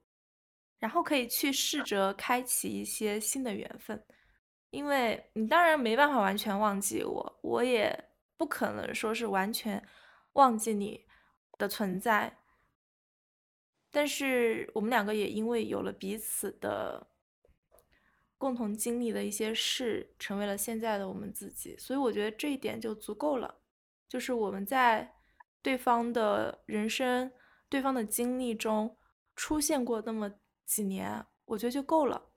[0.79, 4.03] 然后可以去试着开启一些新的缘分。
[4.71, 8.03] 因为你当然没办法完全忘记我，我也
[8.37, 9.87] 不可能说是完全
[10.33, 11.07] 忘记你
[11.59, 12.39] 的存在。
[13.91, 17.09] 但是我们两个也因为有了彼此的。
[18.39, 23.63] 共同经历的一些事，成为了现在的我们自己，所以我觉得这一点就足够了。
[24.07, 25.11] 就是我们在
[25.63, 27.33] 对方的人生、
[27.71, 28.95] 对方的经历中
[29.35, 30.31] 出现过那么
[30.67, 32.31] 几年，我觉得就够了。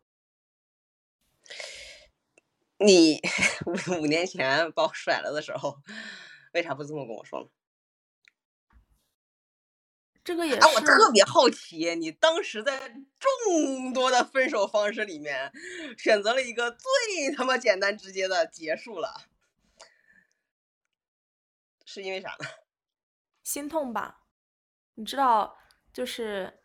[2.80, 3.20] 你
[4.00, 5.78] 五年前把我甩了的时候，
[6.54, 7.50] 为啥不这么跟我说呢？
[10.24, 12.90] 这个也是，我特别好奇，你当时在
[13.20, 15.52] 众多的分手方式里面，
[15.98, 19.24] 选择了一个最他妈简单直接的结束了，
[21.86, 22.46] 是因为啥呢？
[23.44, 24.26] 心痛吧，
[24.94, 25.58] 你知道，
[25.92, 26.62] 就是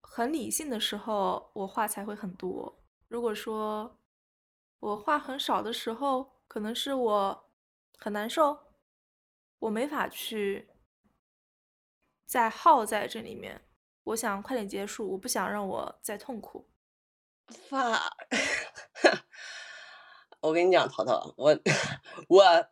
[0.00, 3.99] 很理性的时候，我话才会很多；如果说
[4.80, 7.50] 我话很少的时候，可能是我
[7.98, 8.58] 很难受，
[9.60, 10.68] 我没法去。
[12.26, 13.60] 在耗在这里面，
[14.04, 16.70] 我想快点结束，我不想让我再痛苦。
[17.68, 18.00] 发，
[20.40, 21.58] 我跟你讲，淘淘，我
[22.28, 22.70] 我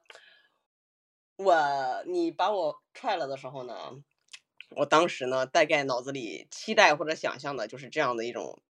[1.39, 3.75] 我，你把我踹了的时候呢，
[4.77, 8.63] 我当时呢，大概脑子里期待或者想象的就是这样的一种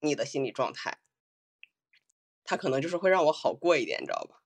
[0.00, 0.98] 你的心理状态，
[2.50, 4.42] 他可能就是会让我好过一点，你知道吧？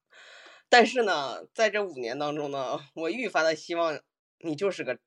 [0.68, 3.98] 但是呢，在这五年当中呢， 我愈发的希望。
[4.40, 4.98] 你就是个，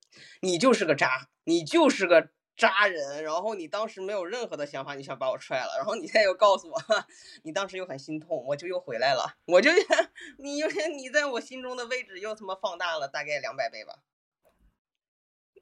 [0.42, 3.24] 你就是个渣，你就是个渣人。
[3.24, 5.76] 然后你当时没有任何的想法，你想把我踹了。
[5.78, 6.82] 然后你现在又告诉我，
[7.44, 9.38] 你当时又很心痛，我就又回来了。
[9.46, 9.70] 我就
[10.40, 14.00] 你又你在我心中的位置又他妈放大了大概两百倍吧。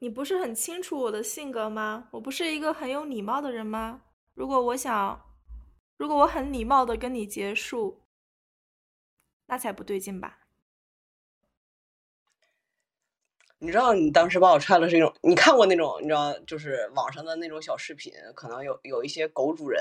[0.00, 2.08] 你不是很清楚我的性格吗？
[2.12, 4.04] 我不是一个很有礼貌的人吗？
[4.32, 5.25] 如果我想，
[5.96, 8.02] 如果我很礼貌的跟你结束，
[9.46, 10.40] 那才不对劲吧。
[13.58, 19.80] 你知道你当时把我踹了是一种，你看过那种你知道就是网上的那种小视频，可能有有一些狗主人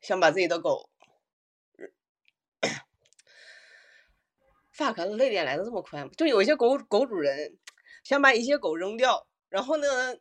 [0.00, 0.88] 想把自己的狗
[4.72, 6.06] ，fuck，泪点来的这么快？
[6.10, 7.58] 就有一些狗狗主人
[8.04, 10.16] 想把一些狗扔掉，然后呢，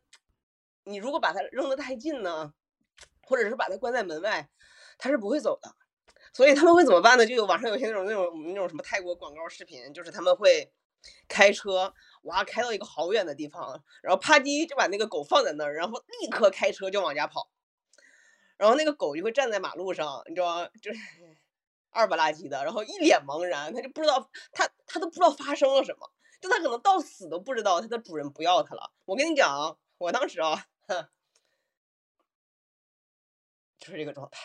[0.89, 2.53] 你如果把它扔的太近呢，
[3.23, 4.49] 或者是把它关在门外，
[4.97, 5.75] 它是不会走的。
[6.31, 7.25] 所以他们会怎么办呢？
[7.25, 10.71] 就有网上有些那种那种那种什么泰国广告视频，就是他们会
[11.27, 17.49] 开车哇开到一个好远的地方，然后啪叽就把那个狗放在那儿，然后立刻开车就往家跑，
[18.57, 20.69] 然后那个狗就会站在马路上，你知道吗？
[20.81, 20.99] 就是
[21.89, 26.07] 二不拉几的，然后一脸茫然，它就不知道它它都不知道发生了什么，
[26.39, 28.91] 就它可能到死都不知道它的主人不要它了。
[29.05, 30.65] 我跟你讲，我当时啊，
[33.79, 34.39] 就是这个状态。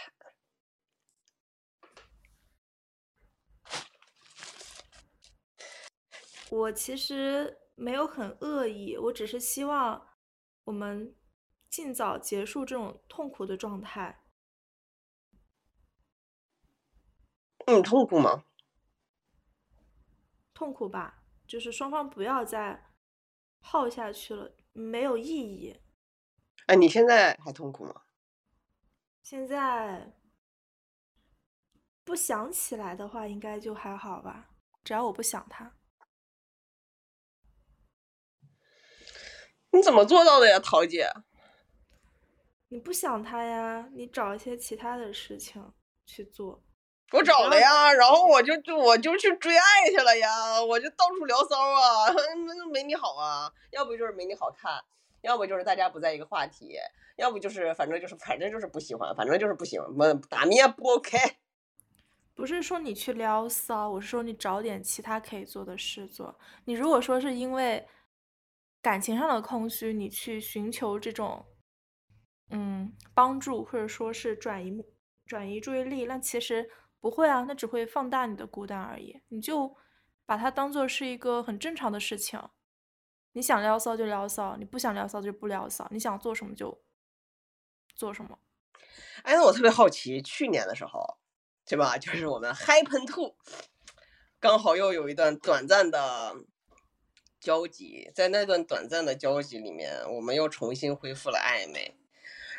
[6.51, 10.17] 我其实没有很恶意，我只是希望
[10.65, 11.17] 我们
[11.69, 14.25] 尽早结束这种痛苦的状态。
[17.67, 18.45] 嗯，痛苦吗？
[20.53, 22.93] 痛苦吧，就是双方不要再
[23.61, 25.81] 耗下去了，没有意义。
[26.67, 28.03] 哎，你现在还痛苦吗？
[29.23, 30.15] 现在
[32.05, 34.51] 不想起来的话，应该就还好吧，
[34.83, 35.75] 只要我不想他。
[39.71, 41.11] 你怎么做到的呀，桃姐？
[42.69, 43.89] 你不想他呀？
[43.93, 45.73] 你找一些其他的事情
[46.07, 46.63] 去做。
[47.13, 52.11] 我找了呀，然后我就就我就去追爱去了呀，我就到处聊骚啊，
[52.73, 54.83] 没你好啊，要不就是没你好看，
[55.25, 56.77] 要不就是大家不在一个话题，
[57.17, 61.19] 要不就是反正就是反正就是不喜欢，反正就是不行，我打咩不 OK。
[62.35, 66.39] 不是说你去撩骚，我是说你找点其他可以做的事做。
[66.67, 67.87] 你如果说是因为
[68.83, 71.45] 感情上的空虚，你去寻求这种
[72.51, 74.85] 嗯帮助，或者说是转移
[75.27, 76.71] 转移注意力，那其实。
[77.01, 79.21] 不会啊，那只会放大你的孤单而已。
[79.29, 79.77] 你就
[80.25, 82.41] 把它当做是一个很正常的事情。
[83.35, 85.87] 你想撩骚就撩骚，你不想撩骚就不撩骚。
[85.93, 86.83] 你想做什么就
[87.95, 88.39] 做什么。
[89.23, 91.19] 哎，那我特别好奇，去年的时候，
[91.65, 91.97] 对吧？
[91.99, 93.37] 就是我们嗨喷兔，
[94.41, 96.35] 刚好又有一段短暂的
[97.39, 101.97] 交集，在那段短暂的交集里面，我们又重新恢复了暧昧。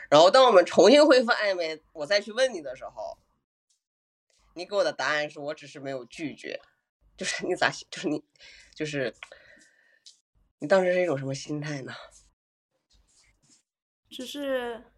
[0.09, 3.17] 然后，当我们重新恢复暧昧，我再去问你的时候。
[4.57, 6.61] 你给我的答案是我只是没有拒绝，
[7.17, 8.23] 就是你咋，就是你，
[8.73, 9.13] 就是
[10.59, 11.93] 你当时是一种什么心态呢？
[14.09, 14.91] 只是，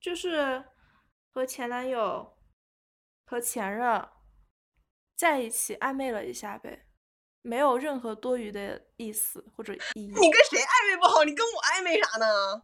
[0.00, 0.64] 就是
[1.32, 2.38] 和前男友
[3.24, 4.08] 和前任
[5.16, 6.86] 在一起暧昧了一下呗，
[7.42, 10.06] 没有任何多余的意思或者意义。
[10.06, 11.24] 你跟谁暧昧不好？
[11.24, 12.62] 你跟我暧昧啥呢？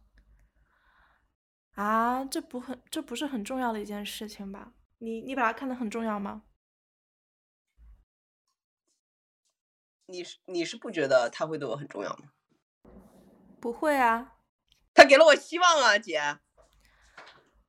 [1.75, 4.73] 啊，这不很，这不是很重要的一件事情吧？
[4.99, 6.43] 你你把它看得很重要吗？
[10.11, 12.31] 你是你是不觉得他会对我很重要吗？
[13.59, 14.37] 不会啊，
[14.93, 16.39] 他给了我希望啊，姐。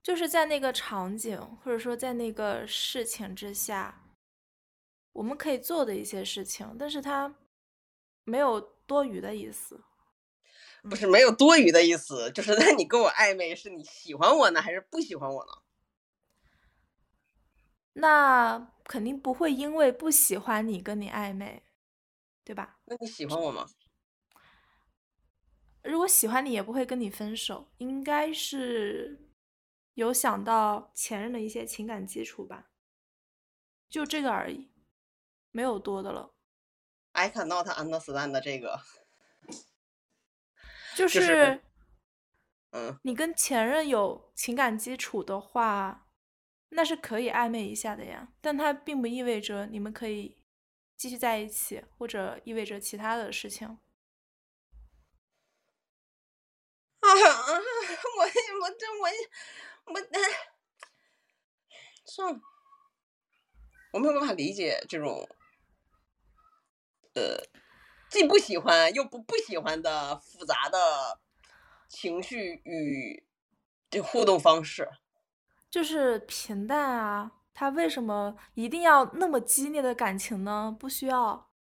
[0.03, 4.03] 就是在那个场景，或者说在那个事情之下，
[5.13, 7.37] 我们可以做的一些事情，但是他
[8.25, 9.85] 没有多余的意思。
[10.83, 15.53] 不是没有多余的意思，就是 那你跟我暧昧，是你喜欢我呢，还是不喜欢我呢？
[17.93, 21.63] 那肯定不会因为不喜欢你跟你暧昧，
[22.45, 22.79] 对吧？
[22.85, 23.67] 那你喜欢我吗？
[25.83, 27.73] 如果喜欢你，也不会跟你分手。
[27.79, 29.31] 应该是
[29.95, 32.71] 有想到前任的一些情感基础吧，
[33.89, 34.71] 就这个而已，
[35.51, 36.35] 没有多的了。
[37.13, 38.81] I cannot understand 这个，
[40.97, 41.61] 就是，
[42.71, 46.09] 嗯，你跟前任有情感基础的话。
[46.75, 50.42] 那是可以暧昧一下的呀，但它并不意味着你们可以
[50.97, 53.67] 继续在一起，或者意味着其他的事情。
[57.03, 59.09] 啊，我我这我
[59.93, 60.01] 我
[62.05, 62.41] 算了，
[63.93, 65.29] 我没有办法理解这种，
[67.15, 67.43] 呃，
[68.09, 71.21] 既不喜欢又不不喜欢的复杂的
[71.89, 73.27] 情绪与
[73.91, 74.89] 这互动方式。
[75.71, 80.75] 就是平淡啊，他为什么一定要那么激烈的感情呢？
[80.79, 81.51] 不需要，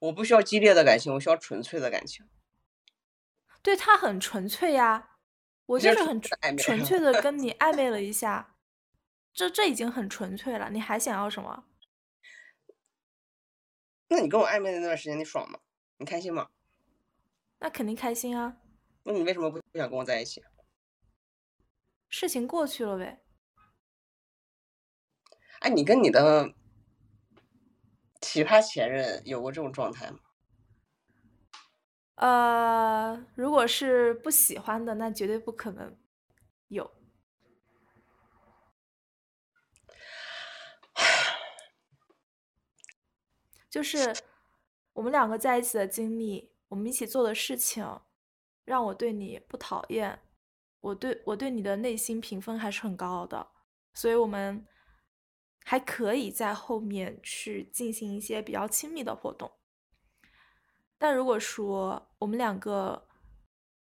[0.00, 2.28] 我不需要激烈的感情，我需要纯粹的感情。
[3.62, 5.18] 对他很纯粹呀，
[5.66, 6.20] 我就是很
[6.56, 8.56] 纯粹的跟你 暧昧了一下，
[9.32, 11.64] 这这已经很纯粹了，你还想要什么？
[14.08, 15.58] 那你跟我暧昧的那段时间，你爽吗？
[15.98, 16.48] 你开心吗？
[17.58, 18.58] 那肯定开心啊。
[19.02, 20.44] 那你为什么不不想跟我在一起？
[22.08, 23.25] 事情过去了呗。
[25.66, 26.54] 哎，你跟你的
[28.20, 30.20] 其他前任有过这种状态吗？
[32.14, 35.98] 呃，如果是不喜欢的，那绝对不可能
[36.68, 36.88] 有。
[43.68, 44.14] 就是
[44.92, 47.84] 我们两个在一起的经历，我们一起做的事情，
[48.64, 50.20] 让我对你不讨厌。
[50.78, 53.48] 我对我对你的内心评分还是很高的，
[53.92, 54.64] 所以我们
[55.68, 59.50] 还可以在后面去进行一些比较亲密的活动。
[60.96, 63.08] 但如果说我们两个，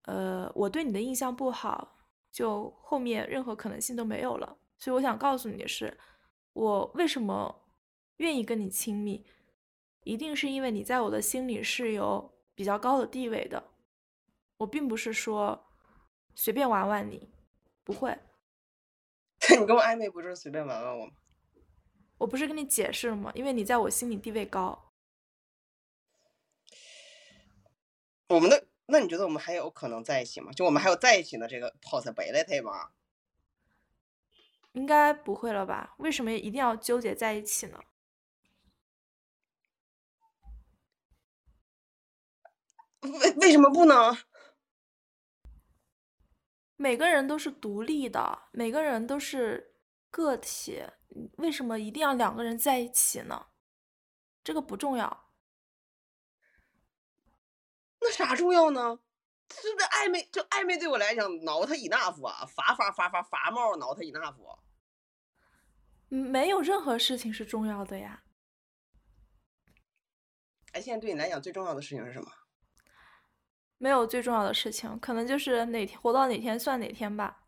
[0.03, 1.97] 呃，我对你的印象不好，
[2.31, 4.59] 就后面任何可能性都没有了。
[4.77, 5.99] 所以我想告诉你的是，
[6.53, 7.65] 我为什么
[8.19, 9.25] 愿意跟你亲密，
[10.05, 13.65] 一定是因为你在我的心里是有比较高的地位的。
[14.59, 15.67] 我并不是说。
[16.35, 17.31] 随便玩玩你，
[17.85, 18.17] 不会。
[19.61, 21.13] 你跟我暧昧不就是随便玩玩我吗？
[22.23, 23.33] 我不是跟你解释了吗？
[23.35, 24.92] 因为你在我心里地位高。
[28.29, 30.52] 我们的那你觉得我们还有可能在一起吗？
[30.52, 32.92] 就我们还有在一起的这个 possibility 吗？
[34.70, 35.96] 应该不会了吧？
[35.98, 37.81] 为什么一定要纠结在一起呢？
[43.00, 44.16] 为为什么不能？
[46.77, 49.75] 每个人都是独立的，每个人都是
[50.08, 50.85] 个体，
[51.37, 53.46] 为什么一定要两个人在一起呢？
[54.42, 55.31] 这个不重要。
[58.00, 58.98] 那啥重要呢？
[59.48, 64.58] 这个暧昧，就暧昧对我来讲挠他 enough 啊，伐伐伐伐伐帽，挠他 enough。
[66.08, 68.25] 没有任何事情是重要的呀。
[70.73, 72.33] 哎，现在对你来讲最重要的事情是什么？
[73.79, 77.44] 没有最重要的事情，可能就是哪天活到哪天算哪天吧。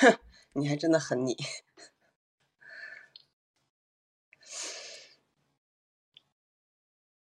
[0.00, 0.18] 哼，
[0.52, 1.36] 你还真的很你。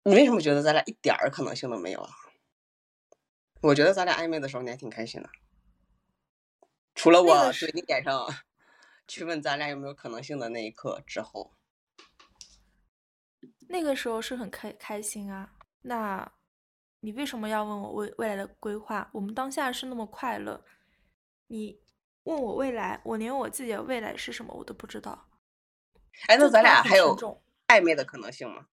[0.04, 2.10] 你为什么觉得咱俩一点儿可能性都没有啊？
[3.60, 5.28] 我觉得咱俩暧昧的时候你还挺开心的，
[6.94, 8.26] 除了我对你脸上
[9.06, 11.52] 去问咱俩有没有可能性的那一刻之后，
[13.68, 15.54] 那个时候是很开开心啊。
[15.82, 16.32] 那，
[17.00, 19.10] 你为什么要问我未未来的规划？
[19.12, 20.64] 我们当下是那么快乐，
[21.48, 21.80] 你
[22.22, 25.28] 问我未来，我连我自己的未来是什么我都不知道。
[26.28, 27.16] 哎，那咱俩还有
[27.66, 28.66] 暧昧的可能性吗？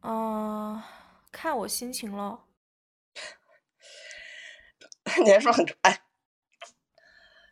[0.00, 0.86] 啊，
[1.30, 2.40] 看我心情喽。
[5.24, 6.02] 你还说很哎，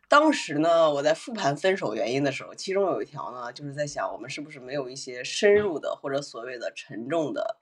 [0.07, 7.59] 当时呢，我在复盘分手原因的时候，其中有一条呢，就是在想我们是不是没有一些深入的或者所谓的沉重的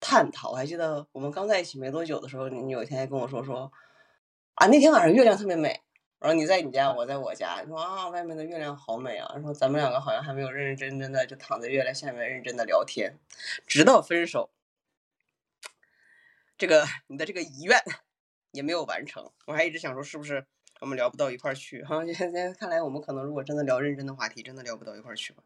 [0.00, 0.50] 探讨。
[0.52, 3.70] 我还记得我们刚在一起没多久的时候，你有一天还跟我说说
[4.54, 5.83] 啊，那天晚上月亮特别美。
[6.24, 9.30] 然后你在你家，我在我家，你说啊，外面的月亮好美啊。
[9.34, 13.18] 然后咱们两个好像还没有认认真真的就躺在月亮下面认真的聊天，
[13.66, 14.48] 直到分手，
[16.56, 17.78] 这个你的这个遗愿
[18.52, 19.30] 也没有完成。
[19.44, 20.46] 我还一直想说，是不是
[20.80, 21.84] 我们聊不到一块儿去？
[21.84, 25.42] 哈， 现在看来，我们可能如果真的聊认真的话题，真的聊不到一块儿去吧？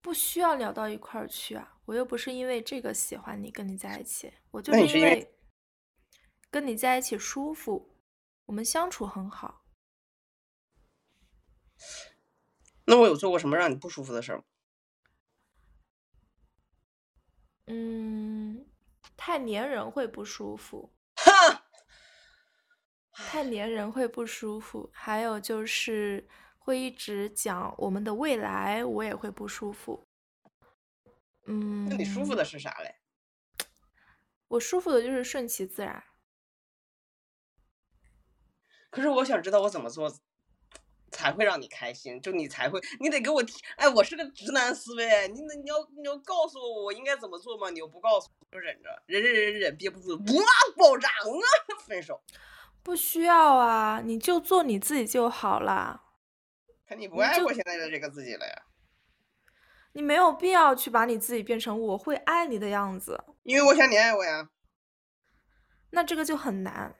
[0.00, 1.76] 不需要聊到一块儿去啊！
[1.86, 5.28] 我又不是因为这个喜欢你，跟你在一起，我就是因为
[6.52, 7.90] 跟你在一起舒服。
[8.46, 9.64] 我们相处很好。
[12.86, 14.44] 那我有做过什么让你不舒服的事儿吗？
[17.66, 18.66] 嗯，
[19.16, 20.92] 太粘人会不舒服。
[21.16, 21.64] 哈，
[23.12, 24.90] 太粘人会不舒服。
[24.92, 26.28] 还有就是
[26.58, 30.06] 会一直讲我们的未来，我也会不舒服。
[31.46, 31.88] 嗯。
[31.88, 32.96] 那你舒服的是啥嘞？
[34.48, 36.04] 我舒服的就是顺其自然。
[38.94, 40.08] 可是我想知道我怎么做
[41.10, 43.60] 才会让你开心，就你才会，你得给我提。
[43.74, 47.70] 哎，我是个直男思维，你你要你要告诉我我应该怎么做吗？
[47.70, 50.44] 你又不告诉我，就忍着，忍忍忍忍，憋不住，哇，
[50.76, 51.44] 爆炸啊！
[51.88, 52.22] 分手，
[52.84, 56.02] 不需要啊，你就做你自己就好了。
[56.88, 58.62] 可你不爱我现在的这个自己了呀？
[59.94, 64.48] 你没有必要去把你自己变成我会爱你的样子，因为我想你爱我呀。
[65.90, 66.94] 那这个就很难。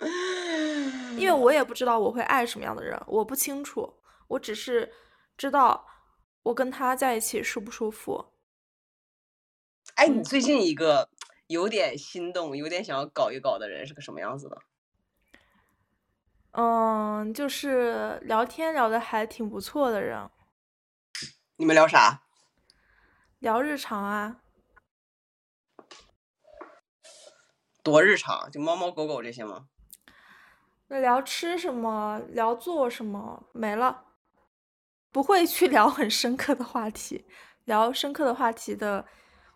[1.18, 4.92] 因为我也不知道我会爱什么样的人，我不清楚，我只是
[5.36, 5.86] 知道
[6.44, 8.32] 我跟他在一起舒不舒服。
[9.96, 11.08] 哎，你最近一个
[11.48, 14.62] 有点心动、有点想要搞一搞的人是个什么样子的？
[16.52, 20.30] 嗯，就是聊天聊的还挺不错的人。
[21.56, 22.22] 你们聊啥？
[23.40, 24.40] 聊日常啊。
[27.82, 28.50] 多日常？
[28.50, 29.68] 就猫猫狗狗这些吗？
[30.88, 34.04] 那聊吃什么，聊做什么，没了，
[35.12, 37.24] 不会去 聊很深刻的话题。
[37.64, 39.06] 聊深刻的话题的，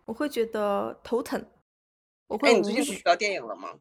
[0.04, 1.46] 我会觉得头疼。
[2.26, 2.50] 我会。
[2.50, 3.80] 哎，你最近聊电影了吗？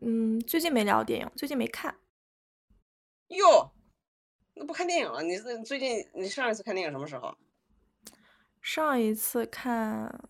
[0.00, 1.96] 嗯，最近没聊电影，最近没看。
[3.28, 3.72] 哟，
[4.54, 5.22] 那不看电影了？
[5.22, 7.36] 你最近你上一次看电影什么时候？
[8.62, 10.28] 上一次看，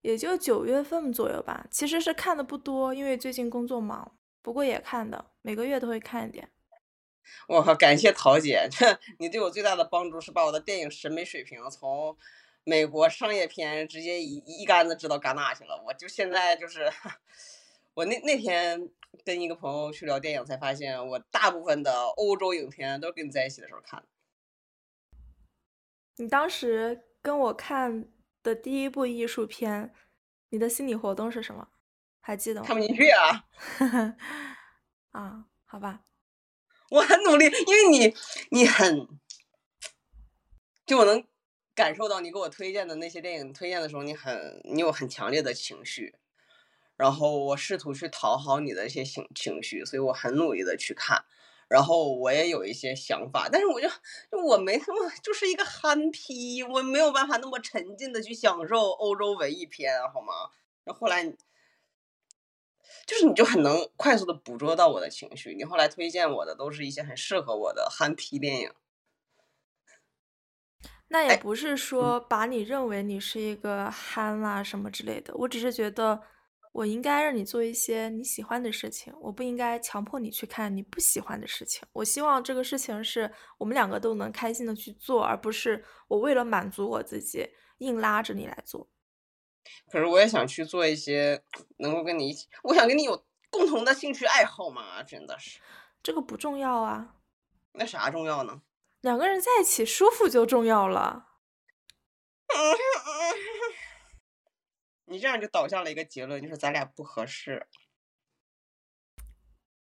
[0.00, 1.66] 也就九月份左右吧。
[1.70, 4.17] 其实是看的不多，因为最近工作忙。
[4.42, 6.50] 不过也看的，每个月都会看一点。
[7.46, 12.16] 我靠，感谢桃姐，这你对我最大的帮助是把我的电影审美水平从
[12.64, 15.82] 美国商业片直接一一竿子支到戛纳去了。
[15.86, 16.90] 我就现在就是，
[17.92, 18.90] 我那那天
[19.24, 24.06] 跟一个朋友去聊电影，才发现我大部分的欧洲影片都是跟你在一起的时候看的。
[26.16, 28.08] 你当时跟我看
[28.42, 29.92] 的第一部艺术片，
[30.48, 31.68] 你的心理活动是什么？
[32.28, 32.66] 还记得吗？
[32.66, 33.46] 看不进去啊！
[35.12, 36.02] 啊，好吧，
[36.90, 38.14] 我很努力，因为你，
[38.50, 39.08] 你很，
[40.84, 41.24] 就我能
[41.74, 46.16] 感受到你给我推荐的那些电影，推荐的时候你很，你有很强烈的情绪，
[46.98, 51.24] 然后我试图去讨好你的一些情情绪，所以我很努力的去看，
[51.66, 53.88] 然后我也有一些想法，但是我就
[54.46, 60.50] 我没那么就是一个憨批，我没有办法那么沉浸的去享受欧洲文艺片，好吗？
[60.84, 61.34] 那后来。
[63.08, 65.54] 就是你就很能快速的捕捉到我的情绪。
[65.54, 68.70] 你后来推荐我的都是一些很适合我的憨批电影。
[71.08, 76.20] 那也不是说把你认为你是一个憨啦什么之类的，我只是觉得
[76.70, 81.88] 我应该让你做一些你喜欢的事情，我不应该强迫你去看你不喜欢的事情。
[81.94, 87.48] 我希望这个事情是我们两个都能开心的去做，而不是我为了满足我自己
[87.78, 88.86] 硬拉着你来做。
[89.90, 91.42] 可是我也想去做一些
[91.78, 95.60] 能够跟你一起，我想跟你有共同的兴趣爱好嘛，真的是。
[96.02, 97.16] 这个不重要啊。
[97.72, 98.62] 那啥重要呢？
[99.00, 101.26] 两个人在一起舒服就重要了。
[105.06, 107.66] 你这样就导向了一个结论，就是咱俩不合适。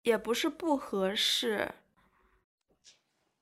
[0.03, 1.75] 也不是不合适，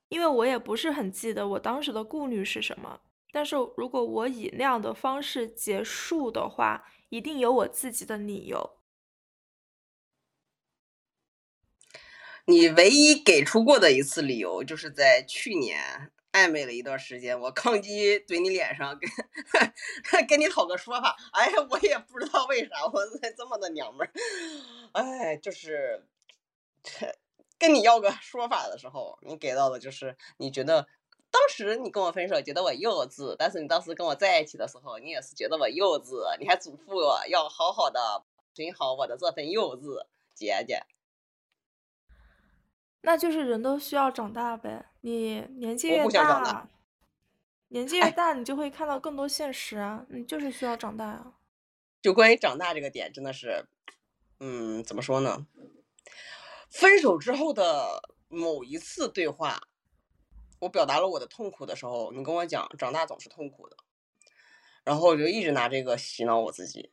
[0.07, 3.01] 因为我也不是很记得我当时的顾虑是什么。
[3.35, 8.77] 但是如果我以那样的方式结束的话，一定有我自己的理由。
[12.45, 19.09] 你唯一给出过的一次理由，就是在去年暧昧了一段时间，我抗击怼你脸上，跟
[20.29, 21.17] 跟你讨个说法。
[21.33, 23.01] 哎呀，我也不知道为啥我
[23.35, 24.13] 这么的娘们儿。
[24.93, 26.07] 哎，就是
[27.59, 30.87] 跟你要个说法的时候，你给到的就是你觉得
[31.35, 38.23] 当时你跟我分手，觉得我幼稚，但是你当时跟我在一起的时候，你也是觉得我幼稚，你还嘱咐我要好好的
[38.53, 40.85] 存好我的这份幼稚，姐姐。
[43.01, 46.69] 那就是人都需要长大呗，你年纪越大，
[47.67, 51.33] 年纪越大，你就会看到更多现实啊，你就是需要长大啊。
[52.01, 53.67] 就关于长大这个点，真的是，
[54.39, 55.45] 嗯，怎么说呢？
[56.69, 59.59] 分手之后的某一次对话，
[60.65, 63.77] 我表达了我的痛苦的时候，你跟我讲，长大总是痛苦的，
[64.83, 66.91] 然后我就一直拿这个洗脑我自己。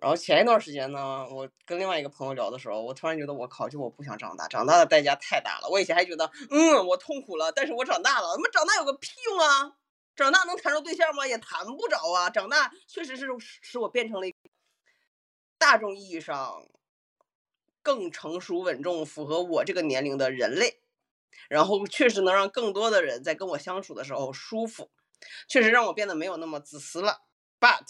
[0.00, 5.68] 然后前一段时间呢，我跟另外一个朋友聊的时候，我突然觉得我靠，就我不想长大，长大的代价太大了。
[5.70, 8.34] 我以前还觉得，嗯，我痛苦了，但是我长大了。
[8.34, 9.76] 他妈长大有个屁用啊！
[10.16, 11.24] 长大能谈着对象吗？
[11.24, 12.28] 也谈不着啊。
[12.28, 14.34] 长大确实是使我变成了一
[15.56, 16.66] 大众意义上
[17.80, 20.81] 更成熟稳重、符合我这个年龄的人类，
[21.48, 24.90] 然后确实能让更多的人在跟我相处的时候舒服，
[25.48, 27.22] 确实让我变得没有那么自私了。
[27.60, 27.86] But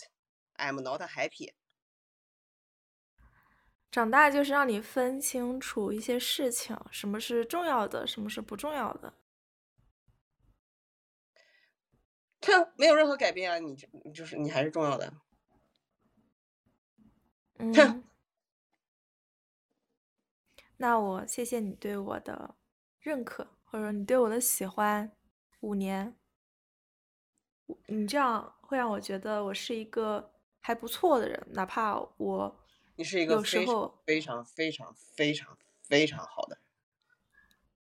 [0.57, 1.55] I'm not happy.
[3.90, 9.12] 长大就是让你分清楚一些事情，什么是重要的，什么是不重要的。
[12.40, 13.59] 哼，没有任何改变啊！
[13.59, 15.12] 你就就是你还是重要的。
[17.59, 18.03] 嗯。
[20.78, 22.57] 那我谢谢你对我的
[23.03, 25.12] 认可，或者你对我的喜欢。
[25.61, 26.16] 五年，
[27.86, 32.59] 你这样会让我觉得我是一个还不错的人，哪怕我。
[32.96, 36.64] 你是一个有时候非常非常非常非常好的人，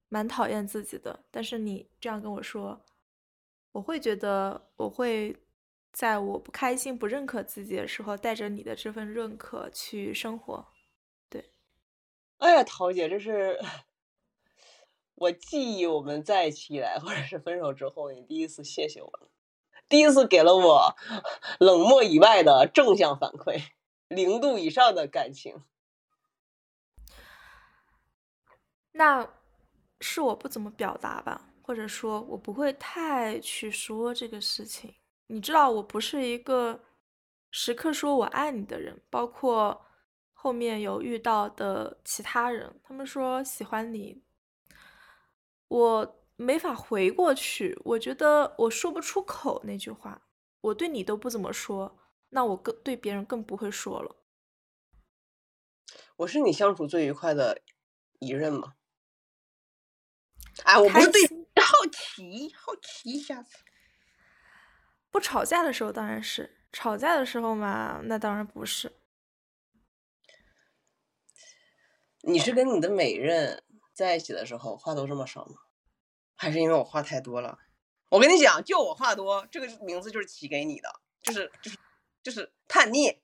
[0.08, 1.24] 蛮讨厌自己的。
[1.30, 2.84] 但是你这样跟我说，
[3.72, 5.36] 我会觉得我会
[5.92, 10.66] 在我不开心、不认可自己的时候，带着你的这份认可去生活。
[11.30, 11.52] 对，
[12.38, 13.58] 哎呀，桃姐，这是
[15.20, 19.28] 我记忆我们在一起以来，或者是分手之后，你第一次谢谢我了，
[19.88, 20.96] 第一次给了我
[21.58, 23.62] 冷漠以外的正向反馈。
[24.08, 25.62] 零度以上的感情，
[28.92, 29.28] 那
[30.00, 34.94] 是我不怎么表达吧，或者说我不会太去说这个事情。
[35.26, 36.80] 你知道，我不是一个
[37.50, 39.84] 时刻说我爱你的人，包括
[40.32, 44.22] 后面有遇到的其他人，他们说喜欢你，
[45.68, 47.80] 我没法回过去。
[47.84, 50.28] 我觉得我说不出口那句话，
[50.60, 51.98] 我对你都不怎么说。
[52.30, 54.16] 那我更对别人更不会说了。
[56.16, 57.62] 我是你相处最愉快的
[58.18, 58.74] 一任吗？
[60.64, 61.22] 哎，我不是对
[61.62, 63.56] 好奇，好奇一下子。
[65.10, 68.92] 不吵架的时候当然是，吵架的时候嘛，那当然不是。
[72.22, 73.62] 你是跟你的每任
[73.98, 75.56] 在一起的时候话都这么少吗？
[76.36, 77.58] 还是因为我话太多了？
[78.10, 80.88] 我跟你讲，就我话多，这个名字就是起给你的，
[81.22, 81.76] 就是就是。
[82.20, 83.22] 就是叛逆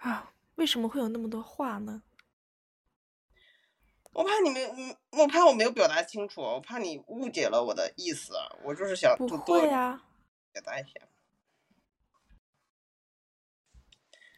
[0.00, 0.32] 啊！
[0.54, 2.02] 为什么会有那么多话呢？
[4.12, 8.32] 我怕你没，我怕我没有表达清楚，我怕你误解了我的意思。
[8.62, 10.04] 我就是想不会呀，
[10.52, 10.90] 表达一下，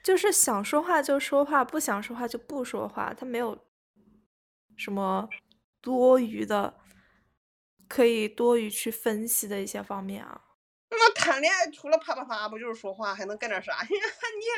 [0.03, 3.15] 就是想说话就说话，不想说话就不说话。
[3.15, 3.57] 他没有
[4.81, 5.29] 什么
[5.83, 6.81] 多余的，
[7.87, 10.47] 可以多余去分析的一些方面啊。
[10.89, 13.77] 那谈恋爱除了啪啪啪不就是说话，还能干点啥？
[13.85, 13.95] 你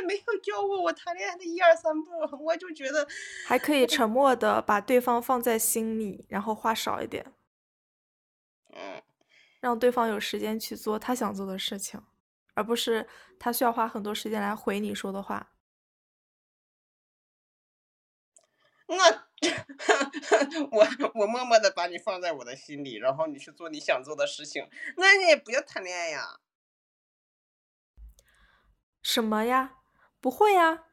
[0.01, 2.11] 也没有教过我谈恋爱的一二三步，
[2.45, 3.07] 我就觉得
[3.47, 7.33] 还可以沉默的把对方放在心里，然后话少一点，
[8.73, 9.03] 嗯，
[9.61, 12.01] 让对方有时间去做他想做的事情，
[12.55, 13.07] 而不是
[13.39, 15.52] 他需要花很多时间来回你说的话。
[18.87, 19.27] 那
[20.71, 26.41] 我我默默的把你放在我的心里，然后你去做你想做的事情，那你也不要谈恋爱呀。
[29.03, 29.79] 什么呀？
[30.21, 30.85] 不会呀，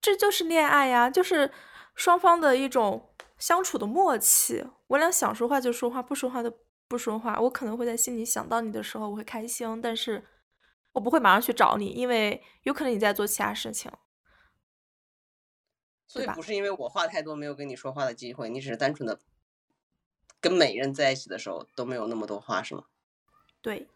[0.00, 1.50] 这就是恋爱呀，就是
[1.96, 4.64] 双方的一种相处的默契。
[4.86, 7.40] 我俩想说话就说话，不说话就不说话。
[7.40, 10.24] 我可能会在心里想到你的时候，我会开心，但是
[10.92, 13.90] 我不会马上去找你，因为有可能你在做其他事情。
[16.08, 19.20] 所以不是因为我话太多没有跟你说话的机会，你只是单纯的
[20.40, 22.84] 跟每人在一起的时候都没有那么多话，是吗？
[23.62, 23.86] 对。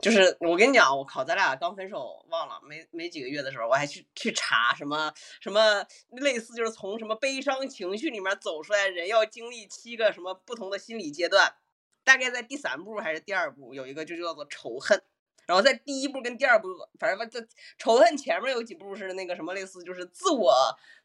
[0.00, 5.12] 就是我跟你讲，我靠，咱俩刚分手，忘了没没几个月的时候，我还去去查什么
[5.42, 11.54] 什么类似，就是从什么悲伤情绪里面走出来，人要经历七个什么不同的心理阶段，
[12.02, 15.02] 大概在第三步还是第二步，有一个就叫做仇恨。
[15.50, 16.68] 然后在第一步跟第二步，
[17.00, 17.44] 反正这
[17.76, 20.54] 仇恨前面有几步是那个什么类似，就是自我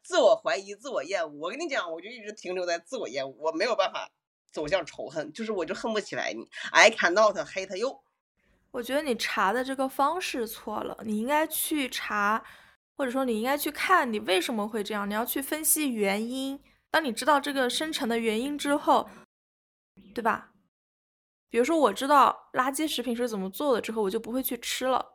[0.03, 1.35] 自我怀疑、自我厌恶。
[1.39, 4.07] 我跟你讲，我就一直停留在自我厌恶，我没有办法
[4.51, 6.47] 走向仇恨，就是我就恨不起来你。
[6.71, 8.03] I cannot hate you。
[8.69, 12.45] 我觉得你查的这个方式错了，你应该去查，
[12.95, 16.61] 或者说你应该去看你为什么会这样，你要去分析原因。
[16.91, 19.09] 当你知道这个生成的原因之后，
[20.13, 20.51] 对吧？
[21.55, 25.13] 比如说，我知道垃圾食品是怎么做的之后，我就不会去吃了。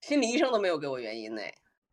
[0.00, 1.42] 心理医生都没有给我原因呢，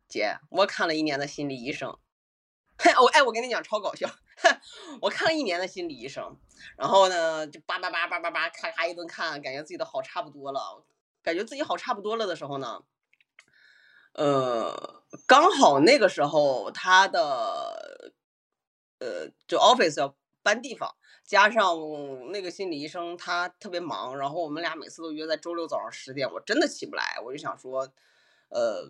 [0.08, 1.98] 姐，我看了一年的心理医生。
[2.80, 4.08] 嘿我哎，我跟你讲超搞笑，
[5.02, 6.34] 我看了一年的心理医生，
[6.78, 10.82] 然后呢，就叭叭叭叭叭叭咔咔一顿看，感觉自己的好差不多了。
[11.22, 12.84] 感觉自己好差不多了的时候呢，
[14.14, 18.14] 呃，刚好那个时候他的
[19.00, 20.16] 呃，就 office 要
[20.46, 20.94] 搬地方。
[21.24, 21.76] 加上
[22.30, 27.92] 那个心理医生他特别忙，然后我们俩每次都约在周六早上十点，我真的起不来，我就想说，
[28.48, 28.88] 呃，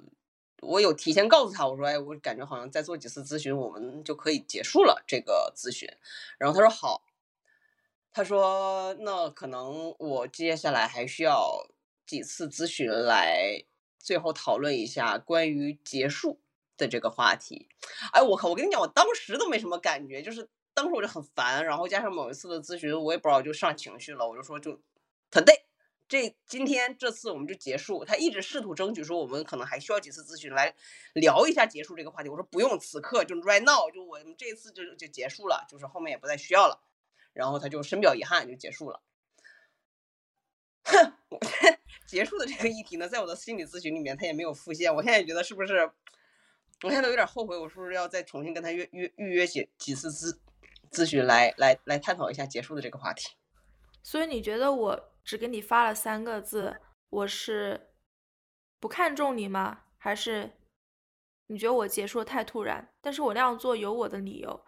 [0.60, 5.88] 我有提前告诉他，我说，哎，我感觉好像再做几次咨询，我们就可以结束了这个咨询。
[6.36, 7.06] 然后他说好，
[8.12, 11.66] 他说那可能我接下来还需要
[12.06, 13.64] 几次咨询来
[13.98, 16.38] 最后讨论一下关于结束
[16.76, 17.66] 的这个话题。
[18.12, 20.50] 哎，我靠，我跟你讲，我当时都没什么感觉，就是。
[20.76, 24.78] 当时我就很烦，然后加上某一次的咨询，我也不知道就上情绪了，我就说就
[25.30, 25.62] ，today，
[26.06, 28.04] 这今天这次我们就结束。
[28.04, 30.74] 他一直试图争取说我们可能还需要几次咨询来
[31.14, 32.28] 聊一下结束这个话题。
[32.28, 36.82] 我说不用，此刻就 right now，就我们这次就就结束了，就是后面也不再需要了。
[37.32, 39.00] 然后他就深表遗憾，就结束了。
[40.82, 41.14] 哼，
[42.06, 44.94] 结束的这个议题呢，在我的心理咨询里面他也没有复现。
[44.94, 45.90] 我现在觉得是不是，
[46.82, 50.36] 我现在都有点后悔，我是不是要再重新跟他约约预约几几次咨？
[50.96, 53.36] 咨询来来来探讨一下结束的这个话题，
[54.02, 56.80] 所以你觉得我只给你发了三个字，
[57.10, 57.90] 我是
[58.80, 59.80] 不看重你吗？
[59.98, 60.52] 还是
[61.48, 62.94] 你觉得我结束的太突然？
[63.02, 64.64] 但是我那样做有我的理由，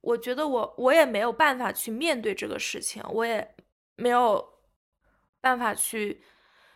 [0.00, 3.54] 我觉得我我也没有办法去面对这个事情，我也
[3.96, 4.62] 没有
[5.42, 6.24] 办法去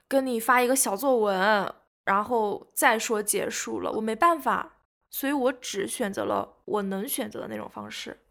[0.07, 1.73] 跟你发一个小作文，
[2.05, 8.25] 然后再说结束了，我没办法，所以我只选择了我能选择的那种方式。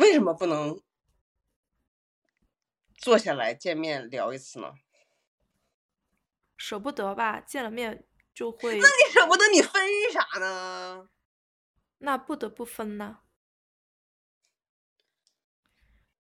[0.00, 0.82] 为什么不能
[2.96, 4.72] 坐下来见面聊一次呢？
[6.56, 8.78] 舍不得吧，见了面就会。
[8.78, 9.72] 那你舍不得，你分
[10.10, 11.10] 啥呢？
[11.98, 13.18] 那不得不分呢。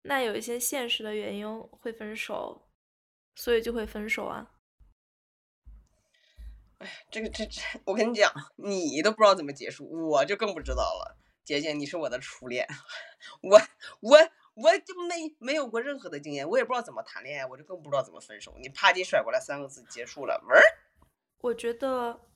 [0.02, 2.68] 那有一些现实的原因会分手，
[3.34, 4.52] 所以就会分手啊。
[6.78, 11.18] 哎，这个这这，我跟你讲，你都不知道怎么结束，我就更不知道了。
[11.44, 12.66] 姐姐，你是我的初恋，
[13.42, 13.60] 我
[14.00, 14.18] 我
[14.54, 18.54] 我就没没有过任何的经验，我也不知道怎么谈恋爱，我就更不知道怎么分手。
[18.60, 20.58] 你啪叽甩过来三个字，结束了，门。
[21.38, 22.28] 我觉得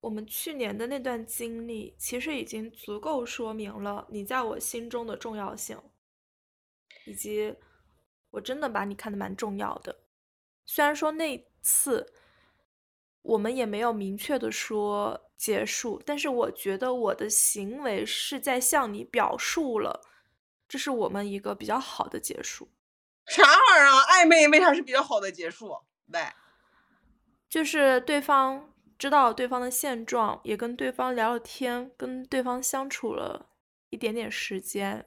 [0.00, 5.80] 我们去年的那段经历，其实已经足够说明了你在我心中的重要性，
[7.06, 7.56] 以及
[8.30, 10.04] 我真的把你看得蛮重要的。
[10.64, 12.12] 虽然说那次。
[13.28, 20.00] 我们也没有明确的说结束，但是我觉得我的行为是在向你表述了，
[20.66, 22.68] 这是我们一个比较好的结束。
[23.26, 24.00] 啥玩意儿啊？
[24.10, 25.76] 暧昧为啥是比较好的结束？
[26.12, 26.20] 喂，
[27.48, 33.50] 就是对方知道对方的现状，也跟对方聊了天，跟对方相处了
[33.90, 35.06] 一点点时间，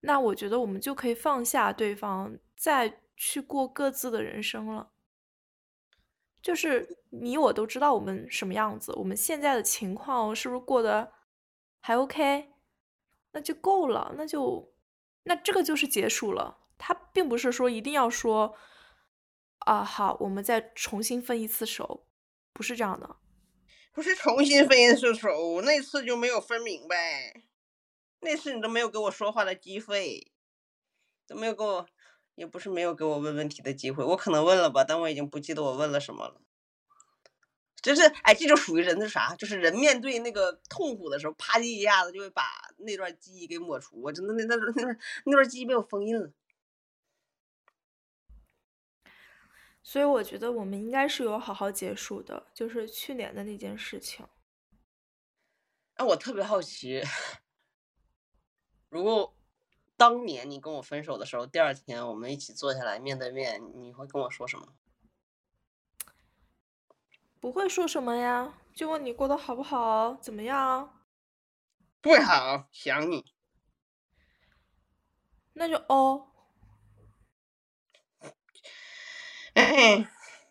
[0.00, 4.90] 那我觉得我们就可以放下对方，再去过各自的人生了。
[6.44, 11.10] 就是你我都知道我们什么样子，我们现在的情况是不是过得
[11.80, 12.50] 还 OK？
[13.32, 14.74] 那就够了，那就
[15.22, 16.58] 那这个就是结束了。
[16.76, 18.54] 他并不是说一定要说
[19.60, 22.06] 啊，好，我们再重新分一次手，
[22.52, 23.16] 不是这样的。
[23.94, 27.42] 不是重新分一次手，那次就没有分明白，
[28.20, 30.30] 那次你都没有给我说话的机会，
[31.26, 31.86] 都没有给我。
[32.34, 36.40] 也不是没有给我问问题的机会，我可能问了吧，但我已经不记得我问了什么了。
[37.80, 39.36] 就是，哎，这就属于人的啥？
[39.36, 42.42] 就是人面对那个痛苦的时候，啪叽一下子就会把
[42.78, 44.00] 那段记忆给抹除。
[44.00, 46.32] 我真的那那那那那段记忆被我封印了。
[49.82, 54.26] 所以我觉得我们应该是有好好结束的，就是去年的那件事情。
[55.96, 57.02] 哎，我特别好奇，
[58.88, 59.36] 如果。
[60.04, 64.74] 当年你跟我分手的时候，第二天我们一起坐下来面对面，你会跟我说什么？
[67.40, 71.02] 不会说什么呀，就问你过得好不好，怎么样？
[72.02, 73.24] 不好，想你。
[75.54, 76.28] 那就哦。
[79.54, 80.06] 哎，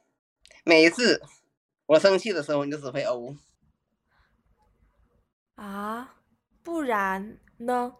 [0.65, 1.21] 每一次
[1.85, 3.37] 我生气的时候，你就只会哦。
[5.53, 6.15] 啊？
[6.63, 7.97] 不然呢？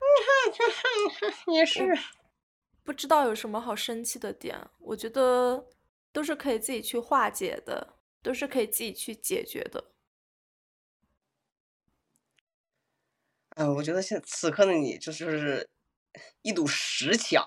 [1.52, 1.96] 也是，
[2.84, 4.70] 不知道有什么好生气的点。
[4.78, 5.66] 我觉得
[6.12, 9.92] 都是可以自己去化解的，都是可以自己去解决的。
[13.56, 15.68] 嗯，我觉得现此刻的你就是
[16.42, 17.44] 一堵石墙，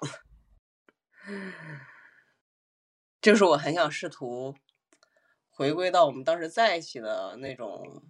[3.21, 4.55] 就是我很想试图
[5.49, 8.03] 回归到我们当时在一起的那种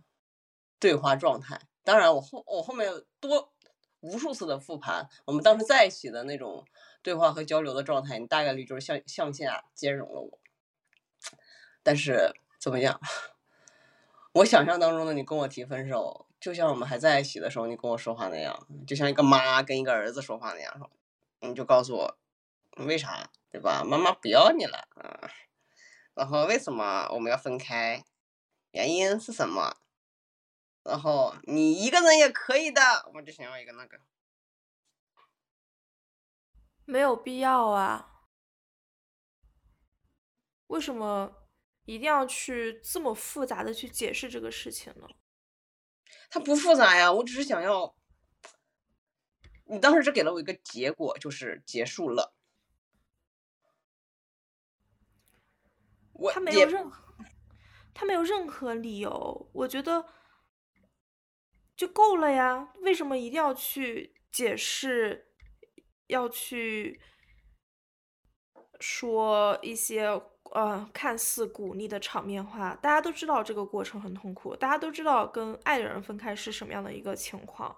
[0.79, 1.59] 对话状态。
[1.83, 3.53] 当然，我后我后面多。
[4.01, 6.65] 无数次的复盘，我们当时在一起的那种
[7.01, 10.39] 对话和交流的状态，你大概率就是向向下兼容了我。
[11.83, 12.99] 但是怎么样？
[14.33, 20.91] 我想象当中的你跟我提分手，就像我们还在一起的时候你跟我说话那样，就像一个妈跟一个儿子说话那样，
[21.39, 22.17] 你就告诉我
[22.77, 23.83] 为啥，对吧？
[23.83, 25.29] 妈妈不要你了啊，
[26.13, 28.05] 然后为什么我们要分开？
[28.71, 29.77] 原因是什么？
[30.89, 32.81] 然后你一个人也可以的，
[33.13, 34.01] 我就想要一个那个，
[36.83, 38.25] 没有必要啊。
[40.65, 41.47] 为什么
[41.85, 45.07] 一定要去这么复杂的去解释这个事情呢？
[46.31, 47.95] 它不复杂呀，我只是想要，
[49.65, 52.33] 你当时只给了我一个结果，就是结束了。
[56.33, 57.15] 他没有任何，
[57.93, 60.03] 他没有任何理由，我觉得。
[61.79, 65.31] 就够了呀，为什么一定要去解释，
[66.07, 66.99] 要去
[68.81, 70.07] 说一些
[70.51, 72.75] 呃看似鼓励的场面话？
[72.75, 77.73] 大家都知道这个过程很痛苦，大家都知道跟爱的人分开是什么样的一个情况。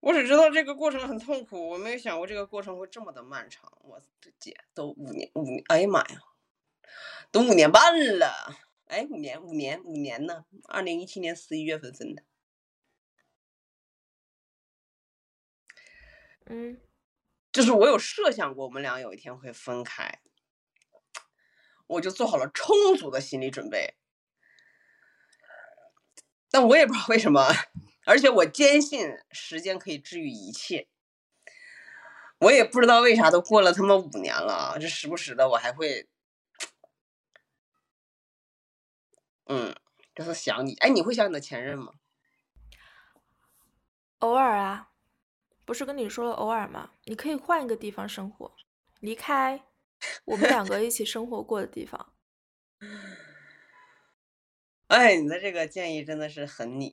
[0.00, 3.70] 我只知道这个过程很痛苦，我没有想过这个过程会这么的漫长。
[3.82, 6.20] 我的姐，都五年五年，哎呀妈呀，
[7.30, 8.56] 都五年半了，
[8.86, 10.46] 哎，五年五年五年呢？
[10.64, 12.24] 二零一七年十一月份分的。
[16.46, 16.80] 嗯，
[17.52, 20.20] 就是我有设想过我们俩有一天会分开，
[21.86, 23.96] 我就做好了充足的心理准备。
[26.50, 27.46] 但我也不知道为什么，
[28.04, 30.88] 而且我坚信时间可以治愈一切。
[32.40, 36.08] 我也不知道为啥都过了他妈五年了，这时不时的我还会，
[39.46, 39.74] 嗯，
[40.14, 40.74] 就是想你。
[40.74, 41.94] 哎，你会想你的前任吗？
[44.18, 44.91] 偶尔啊。
[45.72, 46.90] 不是跟你说了偶尔吗？
[47.04, 48.54] 你可以换一个地方生活，
[49.00, 49.58] 离开
[50.26, 52.12] 我们两个一起生活过的地方。
[54.88, 56.92] 哎，你的这个建议真的是很你，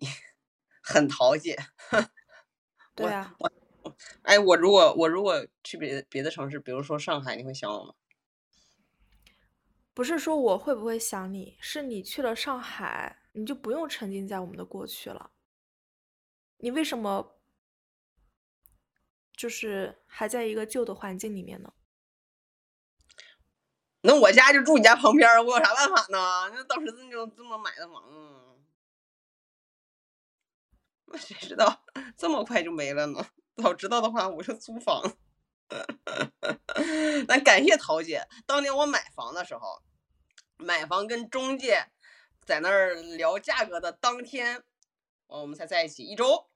[0.81, 1.57] 很桃姐。
[2.95, 3.35] 对啊。
[4.21, 7.93] 哎，我如果我如果去别的别的城市，比如说上海，你会想我吗？
[9.93, 15.31] 不是说我会不会想你，是你去了上海，你就不用沉浸在我们的过去了。
[16.59, 17.35] 你为什么？
[19.39, 21.71] 就是还在一个旧的环境里面呢。
[24.01, 26.51] 那我家就住你家旁边，我有啥办法呢？
[26.53, 28.03] 那当时就这么买的房，
[31.05, 31.85] 那 谁知道
[32.17, 33.25] 这么快就没了呢？
[33.55, 35.15] 早知道的话，我就租房。
[37.29, 39.81] 那感谢桃姐，当年我买房的时候，
[40.57, 41.87] 买房跟中介
[42.43, 44.65] 在那儿聊价格的当天，
[45.27, 46.48] 我们才在一起一周，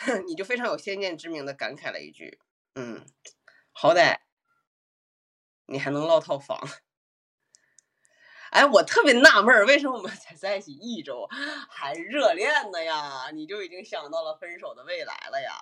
[0.26, 2.40] 你就非常有先见之明的感慨了一句
[2.74, 3.04] ：“嗯，
[3.72, 4.18] 好歹
[5.66, 6.58] 你还能落套房。
[8.50, 11.28] ”哎，我特别纳闷，为什么我们才在一起一周
[11.68, 13.30] 还热恋呢呀？
[13.32, 15.60] 你就已经想到了分手的未来了呀？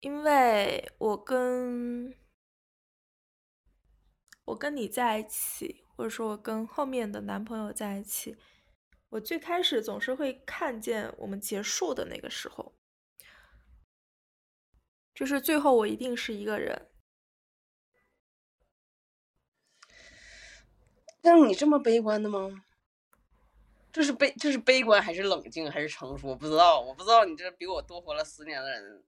[0.00, 2.14] 因为我跟
[4.44, 8.36] 我跟你在一起，或者说我跟后面的男朋友在一起，
[9.14, 12.74] 我最开始总是会看见我们结束的那个时候，
[15.14, 16.90] 就是最后我一定是一个人。
[21.22, 22.64] 像你这么悲观的吗？
[23.92, 26.26] 这是悲，这是悲观还是冷静还是成熟？
[26.26, 29.04] 我不知道，我不知道你这比我多活了十年的人，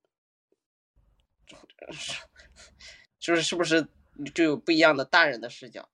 [3.19, 3.89] 就是是不是
[4.33, 5.89] 就有不一样的大人的视角？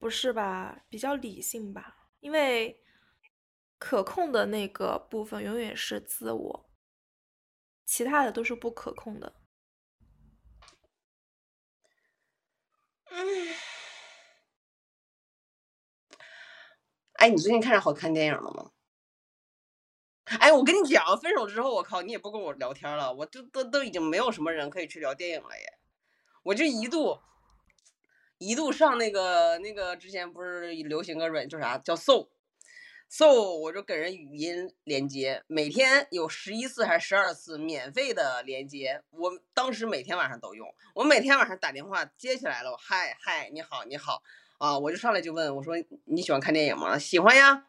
[0.00, 0.84] 不是吧？
[0.88, 2.05] 比较理性吧？
[2.26, 2.82] 因为
[3.78, 6.68] 可控的那个部分永远是自我，
[7.84, 9.32] 其他的都是不可控的。
[13.12, 13.54] 嗯。
[17.14, 18.72] 哎，你最近看着好看电影了吗？
[20.40, 25.78] 哎，我跟你讲，分手之后，我靠，你也不跟我聊天了，我都都都已经没有什么人可以去聊电影了耶。
[26.42, 27.20] 我就一度
[28.38, 44.22] 一度上那个那个之前不是流行个软叫啥叫 So，So 我就跟人语音连接，每天有十一次还是十二次免费的连接，我当时每天晚上都用，我每天晚上打电话接起来了，我嗨嗨，你好你好。
[44.58, 44.78] 啊！
[44.78, 45.74] 我就上来就问我说
[46.08, 47.66] ：“你喜欢看电影吗？”“喜欢呀。”“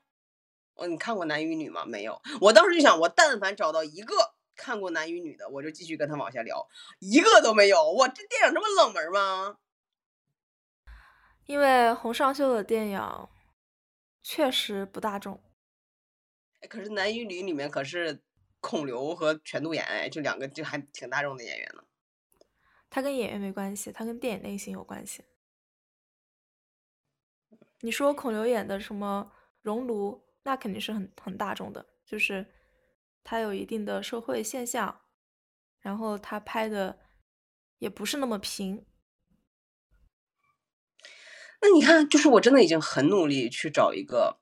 [0.76, 4.16] 哦，你看过《男与女》吗？”“没有。”我当时就想，我但凡找到一个
[4.56, 6.66] 看过《男与女》的，我就继续跟他往下聊。
[7.00, 9.58] 一个都没有，我这电影这么冷门吗？
[11.48, 13.28] 因为洪尚秀的电影
[14.22, 15.42] 确实不大众。
[16.70, 18.22] 可是《男与女》里面可是
[18.60, 21.84] 孔刘和全度妍，哎，就两个就还挺大众的演员呢。
[22.90, 25.24] 他跟演员没关系，他跟电影类型有关系。
[27.82, 29.32] 你说孔刘演的什么
[29.62, 30.12] 《熔炉》，
[30.44, 32.46] 那肯定是很很大众的，就是
[33.24, 35.02] 他有一定的社会现象，
[35.80, 37.00] 然后他拍的
[37.78, 38.86] 也不是那么平。
[41.60, 44.38] 那你看，就是我真的已经很努力去找一个，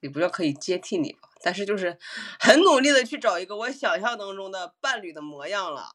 [0.00, 1.98] 也不叫可以接替你吧，但是就是
[2.38, 5.90] 很努力的去找一个我想象当中的伴侣的模样了，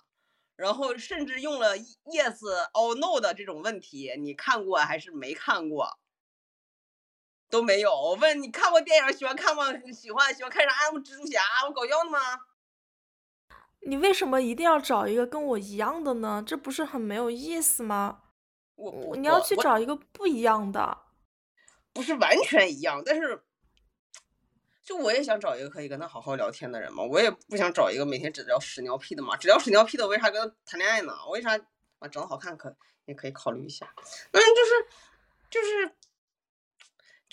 [0.56, 2.38] 然后甚至用了 yes
[2.74, 5.98] or no 的这种问题，你看过还是没看过？
[7.50, 7.92] 都没有。
[7.92, 9.74] 我问你看过电影喜欢看吗？
[9.94, 10.90] 喜欢喜欢看啥？
[10.92, 11.42] 蜘蛛侠？
[11.68, 12.20] 我搞笑的吗？
[13.82, 16.44] 你为什么一定要找一个跟我一样的呢？
[16.46, 18.20] 这不是很没有意思吗？
[18.90, 20.98] 我你要去找一个不一样的。
[21.94, 23.44] 不是完全一样，但是
[24.82, 27.04] 就我也想找一个可以跟他好好聊天的人嘛。
[27.04, 29.36] 我也不想找一个每天只聊屎尿屁的嘛。
[29.36, 31.14] 只聊屎尿屁的，我为啥跟他谈恋爱呢？
[31.26, 31.56] 我为啥
[32.00, 32.08] 啊？
[32.08, 32.76] 长得好看可
[33.06, 33.94] 也可以考虑一下。
[34.32, 34.72] 嗯，就是
[35.50, 35.96] 就是。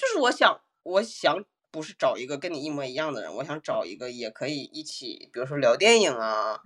[0.01, 6.63] 就是我想，我想不是找一个跟你一模一样的人，我想找一个也可以一起，比如说聊电影啊，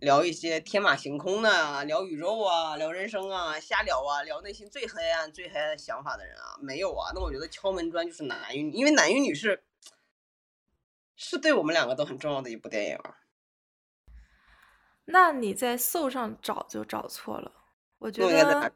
[0.00, 7.12] 聊一些天马行空的，聊宇宙啊，聊人生啊，瞎聊啊，聊内心最黑暗、最黑暗想法的人啊，没有啊。
[7.14, 9.64] 那我觉得敲门砖就是男与女，因为男与女是
[11.16, 12.98] 是对我们两个都很重要的一部电影。
[15.06, 17.52] 那你在搜上找就找错了，
[17.98, 18.72] 我觉得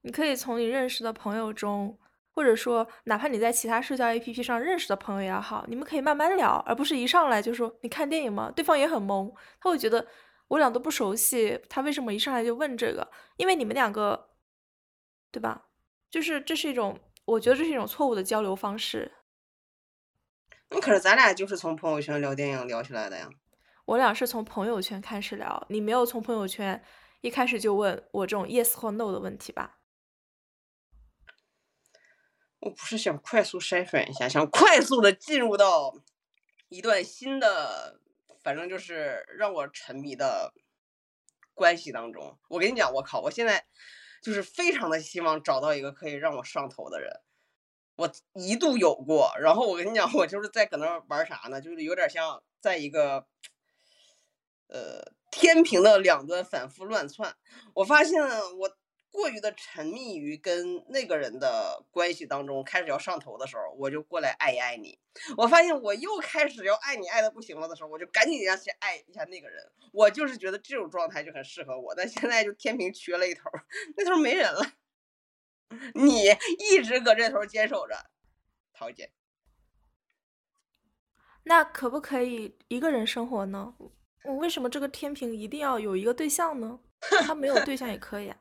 [0.00, 1.98] 你可以从你认识的朋友中。
[2.38, 8.48] 或者说，哪怕你在其他社交 APP 上认识的朋友也好，你们可以慢慢聊，而不是一上来就说你看电影吗？
[8.54, 10.06] 对方也很懵，他会觉得
[10.46, 13.10] 我俩都不熟悉，他为什么一上来就问这个？
[13.38, 14.28] 因为你们两个，
[15.32, 15.64] 对吧？
[16.08, 19.10] 就是这是一种，我觉得这是一种错误的交流方式。
[20.70, 23.28] 那可是咱俩就是从朋友圈聊电影聊起来的呀。
[23.86, 26.80] 我俩是从朋友圈开始聊，你没有从朋友圈
[27.20, 29.77] 一开始就问我这种 yes 或 no 的问题吧？
[32.60, 35.94] 我不是想快速筛选一下，想快速的进入到
[36.68, 38.00] 一段新的，
[38.42, 40.52] 反正就是让我沉迷的
[41.54, 42.36] 关系当中。
[42.48, 43.64] 我跟你讲，我靠，我现在
[44.20, 47.20] 就是非常的希望找到一个可以让我上头的人。
[47.94, 51.60] 我一度有过，然后我跟你讲，我就是在搁那玩啥呢？
[51.60, 53.26] 就是有点像在一个
[54.66, 57.36] 呃天平的两端反复乱窜。
[57.74, 58.20] 我发现
[58.58, 58.76] 我。
[59.10, 64.98] 过于的沉迷于跟那个人的关系当中，开始要上头的时候，我就过来爱一爱你。
[65.36, 69.64] 我发现我又开始要爱你爱的不行了的时候，我就赶紧要去爱一下那个人。
[69.92, 73.50] 我就是觉得这种状态就很适合我，但现在就天平缺了一头，
[73.96, 74.72] 那头没人了。
[75.94, 76.24] 你
[76.58, 78.10] 一直搁这头坚守着，
[78.72, 79.12] 桃姐。
[81.44, 83.74] 那可不可以一个人生活呢？
[84.24, 86.80] 我为什么这个天平一定要有一个对象呢？
[87.00, 88.36] 他没有对象也可以啊。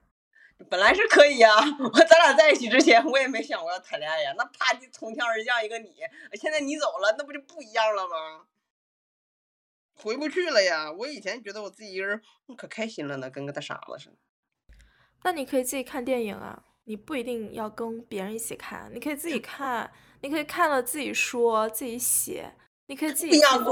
[0.69, 1.49] 本来是可以呀，
[1.79, 4.33] 我咱俩在一起之前，我也没想过要谈恋爱呀。
[4.37, 5.93] 那啪叽从天而降一个你，
[6.33, 8.47] 现在你走了，那不就不一样了吗？
[9.95, 10.91] 回不去了呀。
[10.91, 12.21] 我以前觉得我自己一个人
[12.57, 14.15] 可开心了呢，跟个大傻子似的。
[15.23, 19.91] 那你可以自己看电影啊，你不一定要跟别人一起看，你可以自己看，
[20.21, 22.53] 你可以看了自己说，自己写，
[22.87, 23.29] 你可以自己。
[23.29, 23.63] 不一样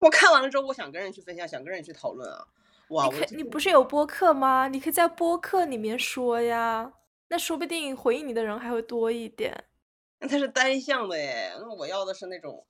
[0.00, 2.46] 我看完了之后，我想跟人去分享，想跟人去讨论啊。
[2.88, 4.68] 哇，你可你不是有播客吗？
[4.68, 6.92] 你可以在播客里面说呀，
[7.28, 9.64] 那说不定回应你的人还会多一点。
[10.20, 12.64] 那它是单向的哎，那我要的是那种，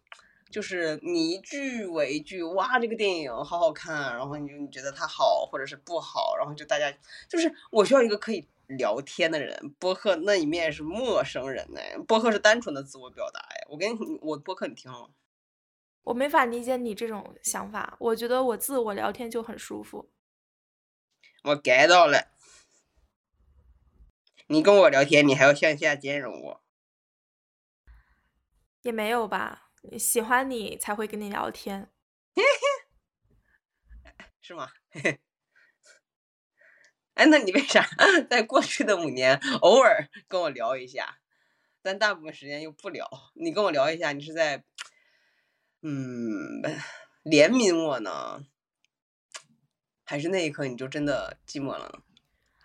[0.51, 6.93] 就是你一句我一句，哇，这个电影好好看，然后你就你觉得它好或者是不好，然后就大家
[7.29, 9.75] 就是我需要一个可以聊天的人。
[9.79, 13.67] 播客那一面是陌生人哎，播客是单纯的自我表达哎。
[13.69, 15.09] 我跟你我播客你听了吗？
[16.05, 20.11] 我没法理解你这种想法，我觉得我自我聊天就很舒服。
[21.45, 22.29] 我 get 到了，
[24.49, 26.63] 你跟我聊天，你还要向下兼容我？
[28.83, 31.91] 也没有吧，喜欢你才会跟你聊天。
[34.43, 34.71] 是吗？
[37.15, 37.89] 哎，那你为啥
[38.29, 41.21] 在过去的五年偶尔跟我聊一下，
[41.81, 43.09] 但大部分时间又不聊？
[43.35, 44.63] 你跟我聊一下，你是在？
[45.87, 46.63] 嗯，
[47.25, 48.43] 怜悯我呢，
[50.03, 52.03] 还是那一刻你就真的寂寞了呢？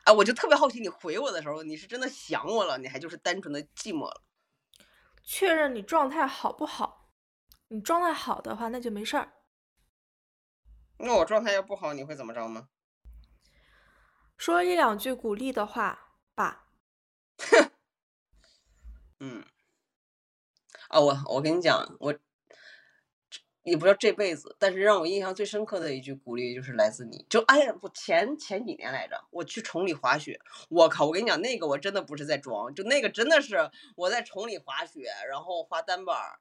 [0.06, 4.24] 啊，我就特别好奇，你回我的时候，你是真的想我了，你还就是单纯的寂寞了？
[5.22, 7.12] 确认你状态好不好？
[7.68, 9.34] 你状态好的话，那就没事儿。
[11.00, 12.70] 那我状态要不好，你会怎么着吗？
[14.38, 16.70] 说一两句鼓励的话吧。
[17.38, 17.72] 哼。
[19.20, 19.46] 嗯。
[20.88, 22.18] 啊，我我跟你讲，我。
[23.70, 27.26] 也不知道这辈子，但是让我印象最深刻的一句鼓励就是来自你。
[27.30, 30.40] 就哎呀，我前前几年来着，我去崇礼滑雪，
[30.70, 31.06] 我靠！
[31.06, 36.40] 我跟你讲，那个我真的不是在装，就那个真的是我在崇礼滑雪，然后滑单板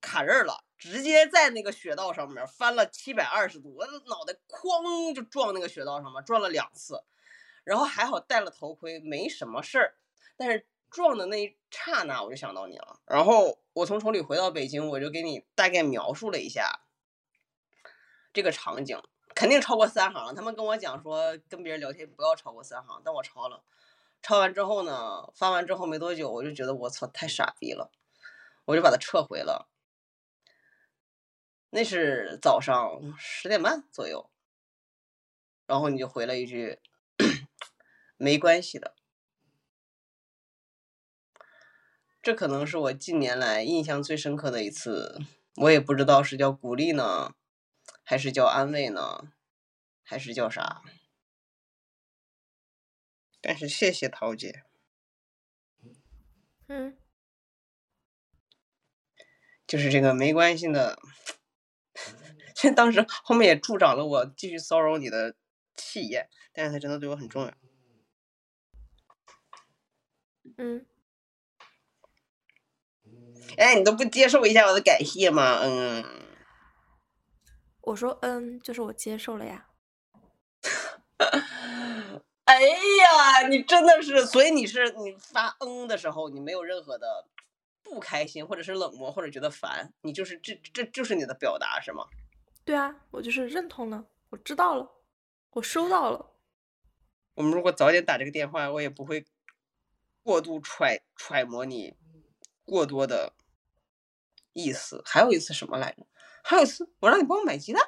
[0.00, 7.02] 卡刃了，直接在那个雪道上面翻了七百二十度，我的脑袋哐就撞那个雪道上面，撞了两次，
[7.64, 9.94] 然后还好戴了头盔，没什么事儿，
[10.36, 10.66] 但是。
[10.94, 13.00] 撞的那一刹那，我就想到你了。
[13.04, 16.82] 然后我从崇礼回到北京，我就给你大概描述了一下
[18.32, 19.02] 这个场景，
[19.34, 20.32] 肯定超过三行。
[20.36, 23.64] 他们跟我讲说，跟别人聊天不要超过三行，但我超了。
[24.22, 27.90] 超完之后呢，发完之后没多久，我就觉得我操，太傻逼了，
[28.66, 29.68] 我就把它撤回了。
[31.70, 34.30] 那是早上十点半左右，
[35.66, 36.78] 然后你就回了一句，
[38.16, 38.94] 没关系的。
[42.24, 45.20] 这可能是我近年来印象最深刻的一次，
[45.56, 47.34] 我也不知道是叫鼓励呢，
[48.02, 49.30] 还是叫安慰呢，
[50.02, 50.80] 还是叫啥？
[53.42, 54.62] 但是谢谢桃姐。
[56.68, 56.96] 嗯。
[59.66, 60.98] 就是这个没关系的，
[62.56, 65.36] 其实当时后面也助长了我继续骚扰你的
[65.76, 67.52] 气焰，但是他真的对我很重要。
[70.56, 70.86] 嗯。
[73.56, 75.60] 哎，你都不接受一下我的感谢吗？
[75.62, 76.04] 嗯，
[77.82, 79.68] 我说嗯，就是我接受了呀。
[82.44, 87.26] 哎呀，你真的是，所以你是你发嗯的时候，你没有任何的
[87.82, 92.06] 不开心，或者是冷漠，或者觉得烦，你就是这这就是你的表达是吗？
[92.64, 94.90] 对啊，我就是认同了，我知道了，
[95.50, 96.32] 我收到了。
[97.34, 99.24] 我们如果早点打这个电话，我也不会
[100.22, 101.94] 过度揣揣摩你
[102.64, 103.32] 过多的。
[104.56, 106.06] 意思还有一次什么来着？
[106.44, 107.82] 还有一次我让你帮我买鸡蛋，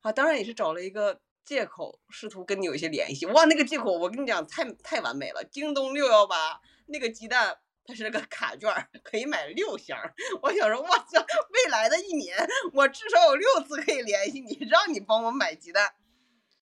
[0.00, 3.24] 啊，当然也是找了一个借口，试图跟你有一些联系。
[3.24, 5.42] 哇，那个借口我跟你讲太太完美了。
[5.50, 8.70] 京东六幺八那个鸡蛋，它是那个卡券，
[9.02, 9.98] 可以买六箱。
[10.42, 12.36] 我想说，我操，未来的一年
[12.74, 15.94] 我至少有六次可以联系你，让你帮我买鸡蛋。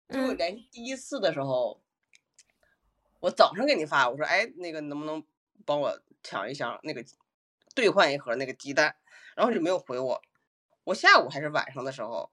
[0.08, 1.82] 就我联系第一次的时候，
[3.18, 5.26] 我早上给你发，我说，哎，那个能不能
[5.66, 7.04] 帮我抢一箱那个？
[7.72, 8.96] 兑换一盒那个鸡蛋，
[9.36, 10.20] 然后就没有回我。
[10.82, 12.32] 我下午还是晚上的时候，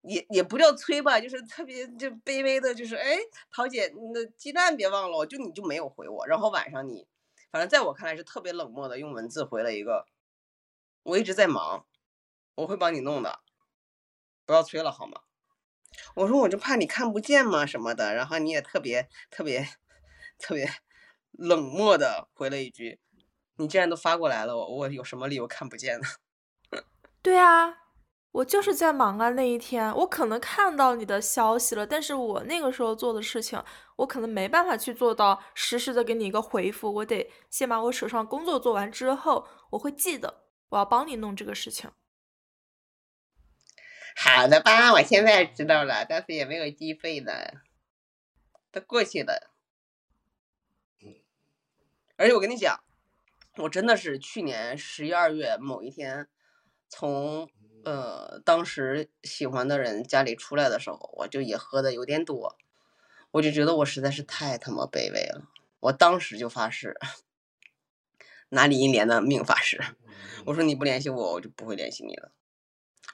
[0.00, 3.18] 也也不叫催吧，就是特别就卑微的，就是哎，
[3.50, 6.26] 桃姐，那鸡蛋别忘了，就你就没有回我。
[6.26, 7.06] 然后晚上你，
[7.50, 10.06] 反正在我看来是特别冷漠的，用文字回了一个，
[11.02, 11.86] 我一直在忙，
[12.54, 13.40] 我会帮你弄的，
[14.46, 15.20] 不要催了好吗？
[16.14, 19.68] 我说我就怕你看不见嘛什么的，然后你也特别特别
[20.38, 20.66] 特别
[21.38, 23.00] 冷漠的回了一句
[23.58, 26.06] ：“你既然都发过来了，我我有什么理由看不见呢？”
[27.22, 27.74] 对啊，
[28.32, 33.62] 我就是在忙啊，那一天我可能看到你的消息了，但是我那个时候做的事情，
[33.96, 41.90] 我可能没办法去做到实时的给你一个回复，我得先把我手上工作做完之后，我会记得我要帮你弄这个事情。
[44.16, 47.62] 好的吧，我现在知道了，但是也没有机会了，
[48.70, 49.53] 都过去了。
[52.16, 52.82] 而且我跟你讲，
[53.56, 56.28] 我真的是去年十一二月某一天，
[56.88, 57.48] 从
[57.84, 62.56] 呃当时喜欢的人家里出来的时候，我就也喝的有点多，
[63.32, 65.48] 我就觉得我实在是太他妈卑微了，
[65.80, 66.96] 我当时就发誓，
[68.50, 69.82] 拿李银莲的命发誓，
[70.46, 72.32] 我说你不联系我，我就不会联系你了。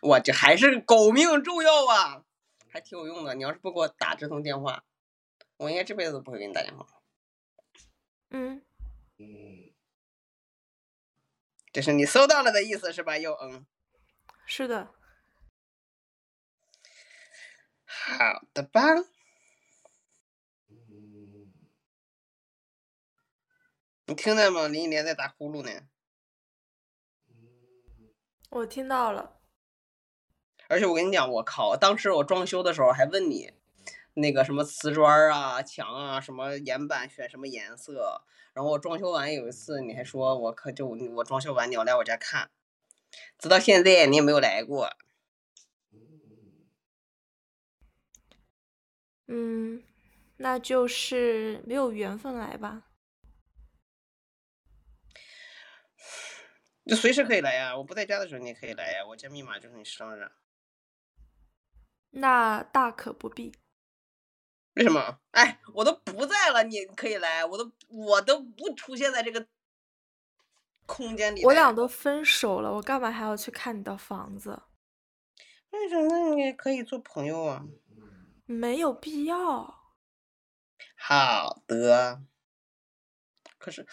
[0.03, 2.25] 我这还是狗命重要啊，
[2.69, 3.35] 还挺有用的。
[3.35, 4.85] 你要是不给我打这通电话，
[5.59, 6.87] 我应该这辈子都不会给你打电话。
[8.31, 8.63] 嗯，
[11.73, 13.17] 这是你搜到了的意思是吧？
[13.17, 13.65] 又嗯，
[14.45, 14.93] 是的。
[17.87, 18.81] 好的吧。
[24.07, 24.67] 你听见吗？
[24.67, 25.87] 林忆莲在打呼噜呢。
[28.51, 29.41] 我听到了。
[30.69, 31.77] 而且我跟你讲，我靠！
[31.77, 33.53] 当时我装修的时候还问你，
[34.15, 38.23] 那个什么瓷砖啊、墙啊、什么岩板选什么颜色。
[38.53, 42.51] 然后我装修完有一次，你还说我可就我装修完你要来我家看，
[43.39, 44.91] 直到现在你也没有来过。
[49.29, 49.85] 嗯，
[50.39, 52.89] 那就是没有缘分来吧。
[56.85, 60.29] 就随时可以来呀，我不在家的时候你也可以来呀，我家密码就是你生日。
[62.11, 63.60] 那大可不必。
[64.75, 65.19] 为什么？
[65.33, 69.47] 哎，我都不在了，你可以来，我都我都不出现在这个
[70.87, 71.45] 空间里。
[71.45, 74.63] 我俩都分手了，我干嘛还要去看你的房子？
[75.71, 77.65] 为什么你可以做朋友啊？
[78.47, 79.95] 没有必要。
[80.97, 82.23] 好的。
[83.59, 83.87] 可是，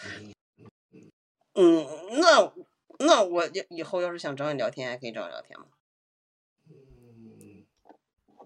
[1.54, 1.86] 嗯，
[2.20, 2.52] 那
[2.98, 5.66] 那我以以后要是想找你聊天，还可以找你聊天吗？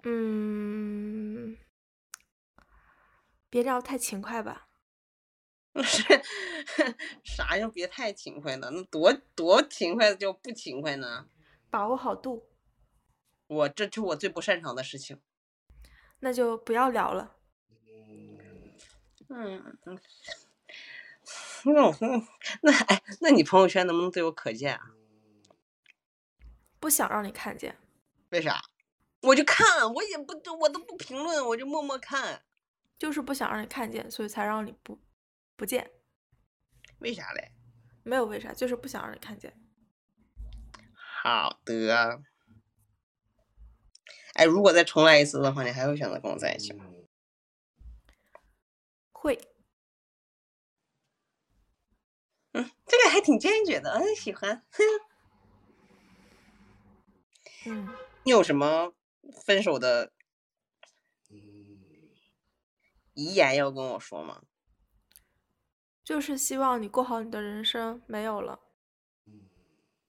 [0.05, 1.57] 嗯，
[3.53, 4.69] 别聊太勤快吧。
[5.75, 6.03] 不是，
[7.23, 8.71] 啥叫别太勤快呢？
[8.73, 11.29] 那多多勤快就不勤快呢？
[11.69, 12.49] 把握好度。
[13.49, 15.21] 我这就我最不擅长的事情。
[16.21, 17.37] 那就不要聊了。
[19.29, 20.01] 嗯嗯。
[21.67, 21.95] 那我
[22.63, 24.95] 那哎，那你朋友圈能不能对我可见啊？
[26.81, 27.77] 不想让你看见。
[28.31, 28.63] 为啥？
[29.21, 32.43] 我就看，我也不，我都不评论，我就默默看，
[33.03, 34.97] 就是不想让你看见，所以才让你不
[35.57, 35.91] 不见。
[37.01, 37.51] 为啥嘞？
[38.05, 39.61] 没有为啥，就是不想让你看见。
[40.95, 42.23] 好的。
[44.35, 46.87] 哎，如果再重来一次的话，你还会选择跟我在一起吗？
[49.11, 49.37] 会。
[52.53, 54.65] 嗯，这个还挺坚决的，嗯，喜欢。
[57.67, 57.89] 嗯。
[58.23, 58.95] 你有什么？
[59.45, 60.13] 分手的
[63.15, 64.43] 遗言要跟我说吗？
[66.05, 68.61] 就是希望你过好你的人生，没有了，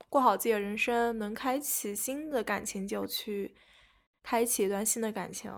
[0.10, 3.56] 过好自己的人生，能开启新的感情就去
[4.23, 5.52] 开启一段新的感情。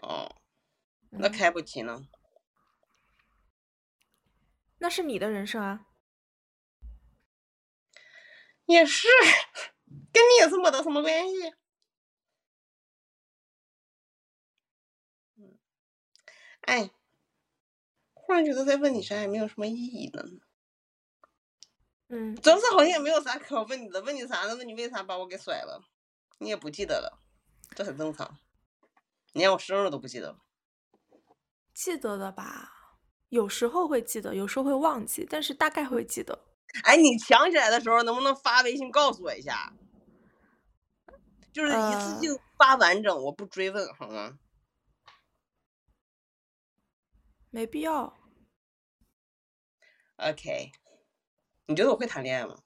[0.00, 0.34] 哦，
[1.10, 2.08] 那开不起呢？
[4.78, 5.86] 那是你的人生啊。
[8.66, 9.08] 也是。
[10.12, 11.54] 跟你也是没得什么关系。
[16.66, 16.90] 哎，
[18.12, 20.40] 忽然觉得再问你啥也没有什么意义了呢。
[22.08, 24.54] 嗯，主要是好像也没有啥可问你的，问你啥呢？
[24.56, 25.82] 问你为啥把我给甩了？
[26.38, 27.18] 你也不记得了，
[27.74, 28.38] 这很正常。
[29.32, 30.36] 你连我生日都不记得。
[31.72, 32.72] 记得的吧？
[33.30, 36.38] 有时候会记得，有时候会忘记，但是大概会记得。
[36.84, 39.72] 哎，你想起来的时候，能不能发微信告诉我一下？
[41.52, 44.38] 就是一次性发完整，我不追问，好吗？
[47.54, 48.12] 没必要。
[50.16, 50.72] OK，
[51.66, 52.64] 你觉得我会谈恋爱吗？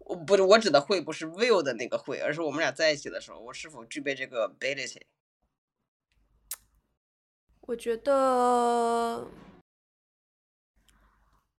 [0.00, 5.00] 我不是，我指的会不是 will 的那个会，而是我们俩在一起的时候，我是否具备这个 ability？
[7.62, 9.26] 我觉得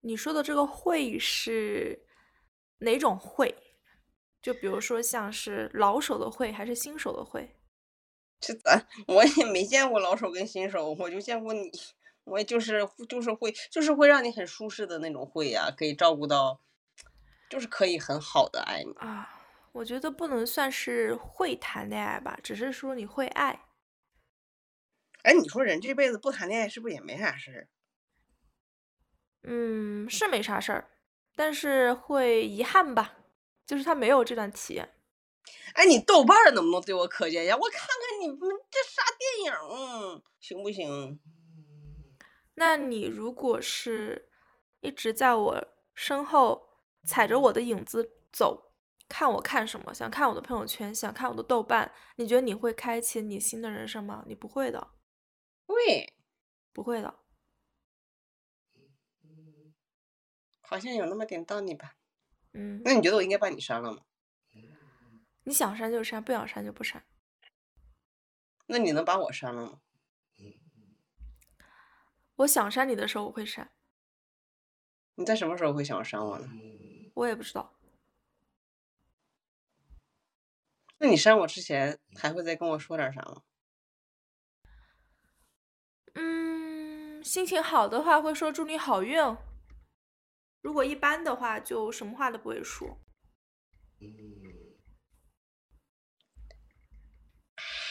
[0.01, 2.05] 你说的这个会是
[2.77, 3.55] 哪种会？
[4.39, 7.55] 就比如说，像是老手的会还是新手的会？
[8.39, 11.71] 这咱我也没见过老手跟新手，我就见过你，
[12.23, 16.61] 我也就是就是会就是会让你很舒适的那种会呀、可以照顾到，
[17.49, 18.93] 就是可以很好的爱你。
[18.93, 23.65] 啊，我觉得不能算是会谈恋爱吧，只是说你会爱。
[25.23, 27.67] 哎，你说人这辈子不谈恋爱是不是也没啥事儿？
[29.43, 30.89] 嗯，是没啥事儿，
[31.35, 33.15] 但是会遗憾吧，
[33.65, 34.93] 就是他没有这段体验。
[35.73, 37.57] 哎，你豆瓣儿能不能对我可见一下？
[37.57, 38.39] 我看看你们
[38.69, 41.19] 这啥电影，行不行？
[42.55, 44.29] 那你如果是
[44.81, 46.69] 一直在我身后
[47.03, 48.73] 踩着我的影子走，
[49.07, 54.23] 看我看什么，想看我的朋友圈，想看我的豆瓣，你觉得你会开启你新的人生吗？
[54.27, 54.91] 你不会的，
[55.65, 56.13] 会，
[56.71, 57.19] 不会的。
[60.61, 61.95] 好像有那么点道理吧。
[62.53, 64.03] 嗯，那你觉得我应该把你删了吗？
[65.43, 67.03] 你想删就删，不想删就不删。
[68.67, 69.81] 那你能把我删了吗？
[72.41, 73.71] 我想删你的时候我会删，
[75.15, 76.47] 你在什么时候会想要删我呢？
[77.13, 77.71] 我也不知道。
[80.97, 83.43] 那你删我之前还会再跟我说点啥吗？
[86.15, 89.19] 嗯，心情好的话会说祝你好运，
[90.61, 92.97] 如果一般的话就什么话都不会说。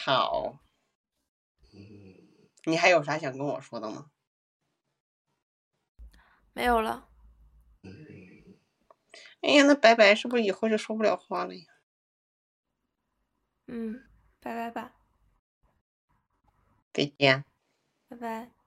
[0.03, 0.59] 好，
[2.65, 4.11] 你还有啥想跟我说的吗？
[6.53, 7.07] 没有了，
[9.41, 11.65] 哎呀，那拜拜是不是以后就说不了话了呀？
[13.67, 14.03] 嗯，
[14.39, 14.93] 拜拜吧，
[16.93, 17.45] 再见。
[18.09, 18.60] 拜拜。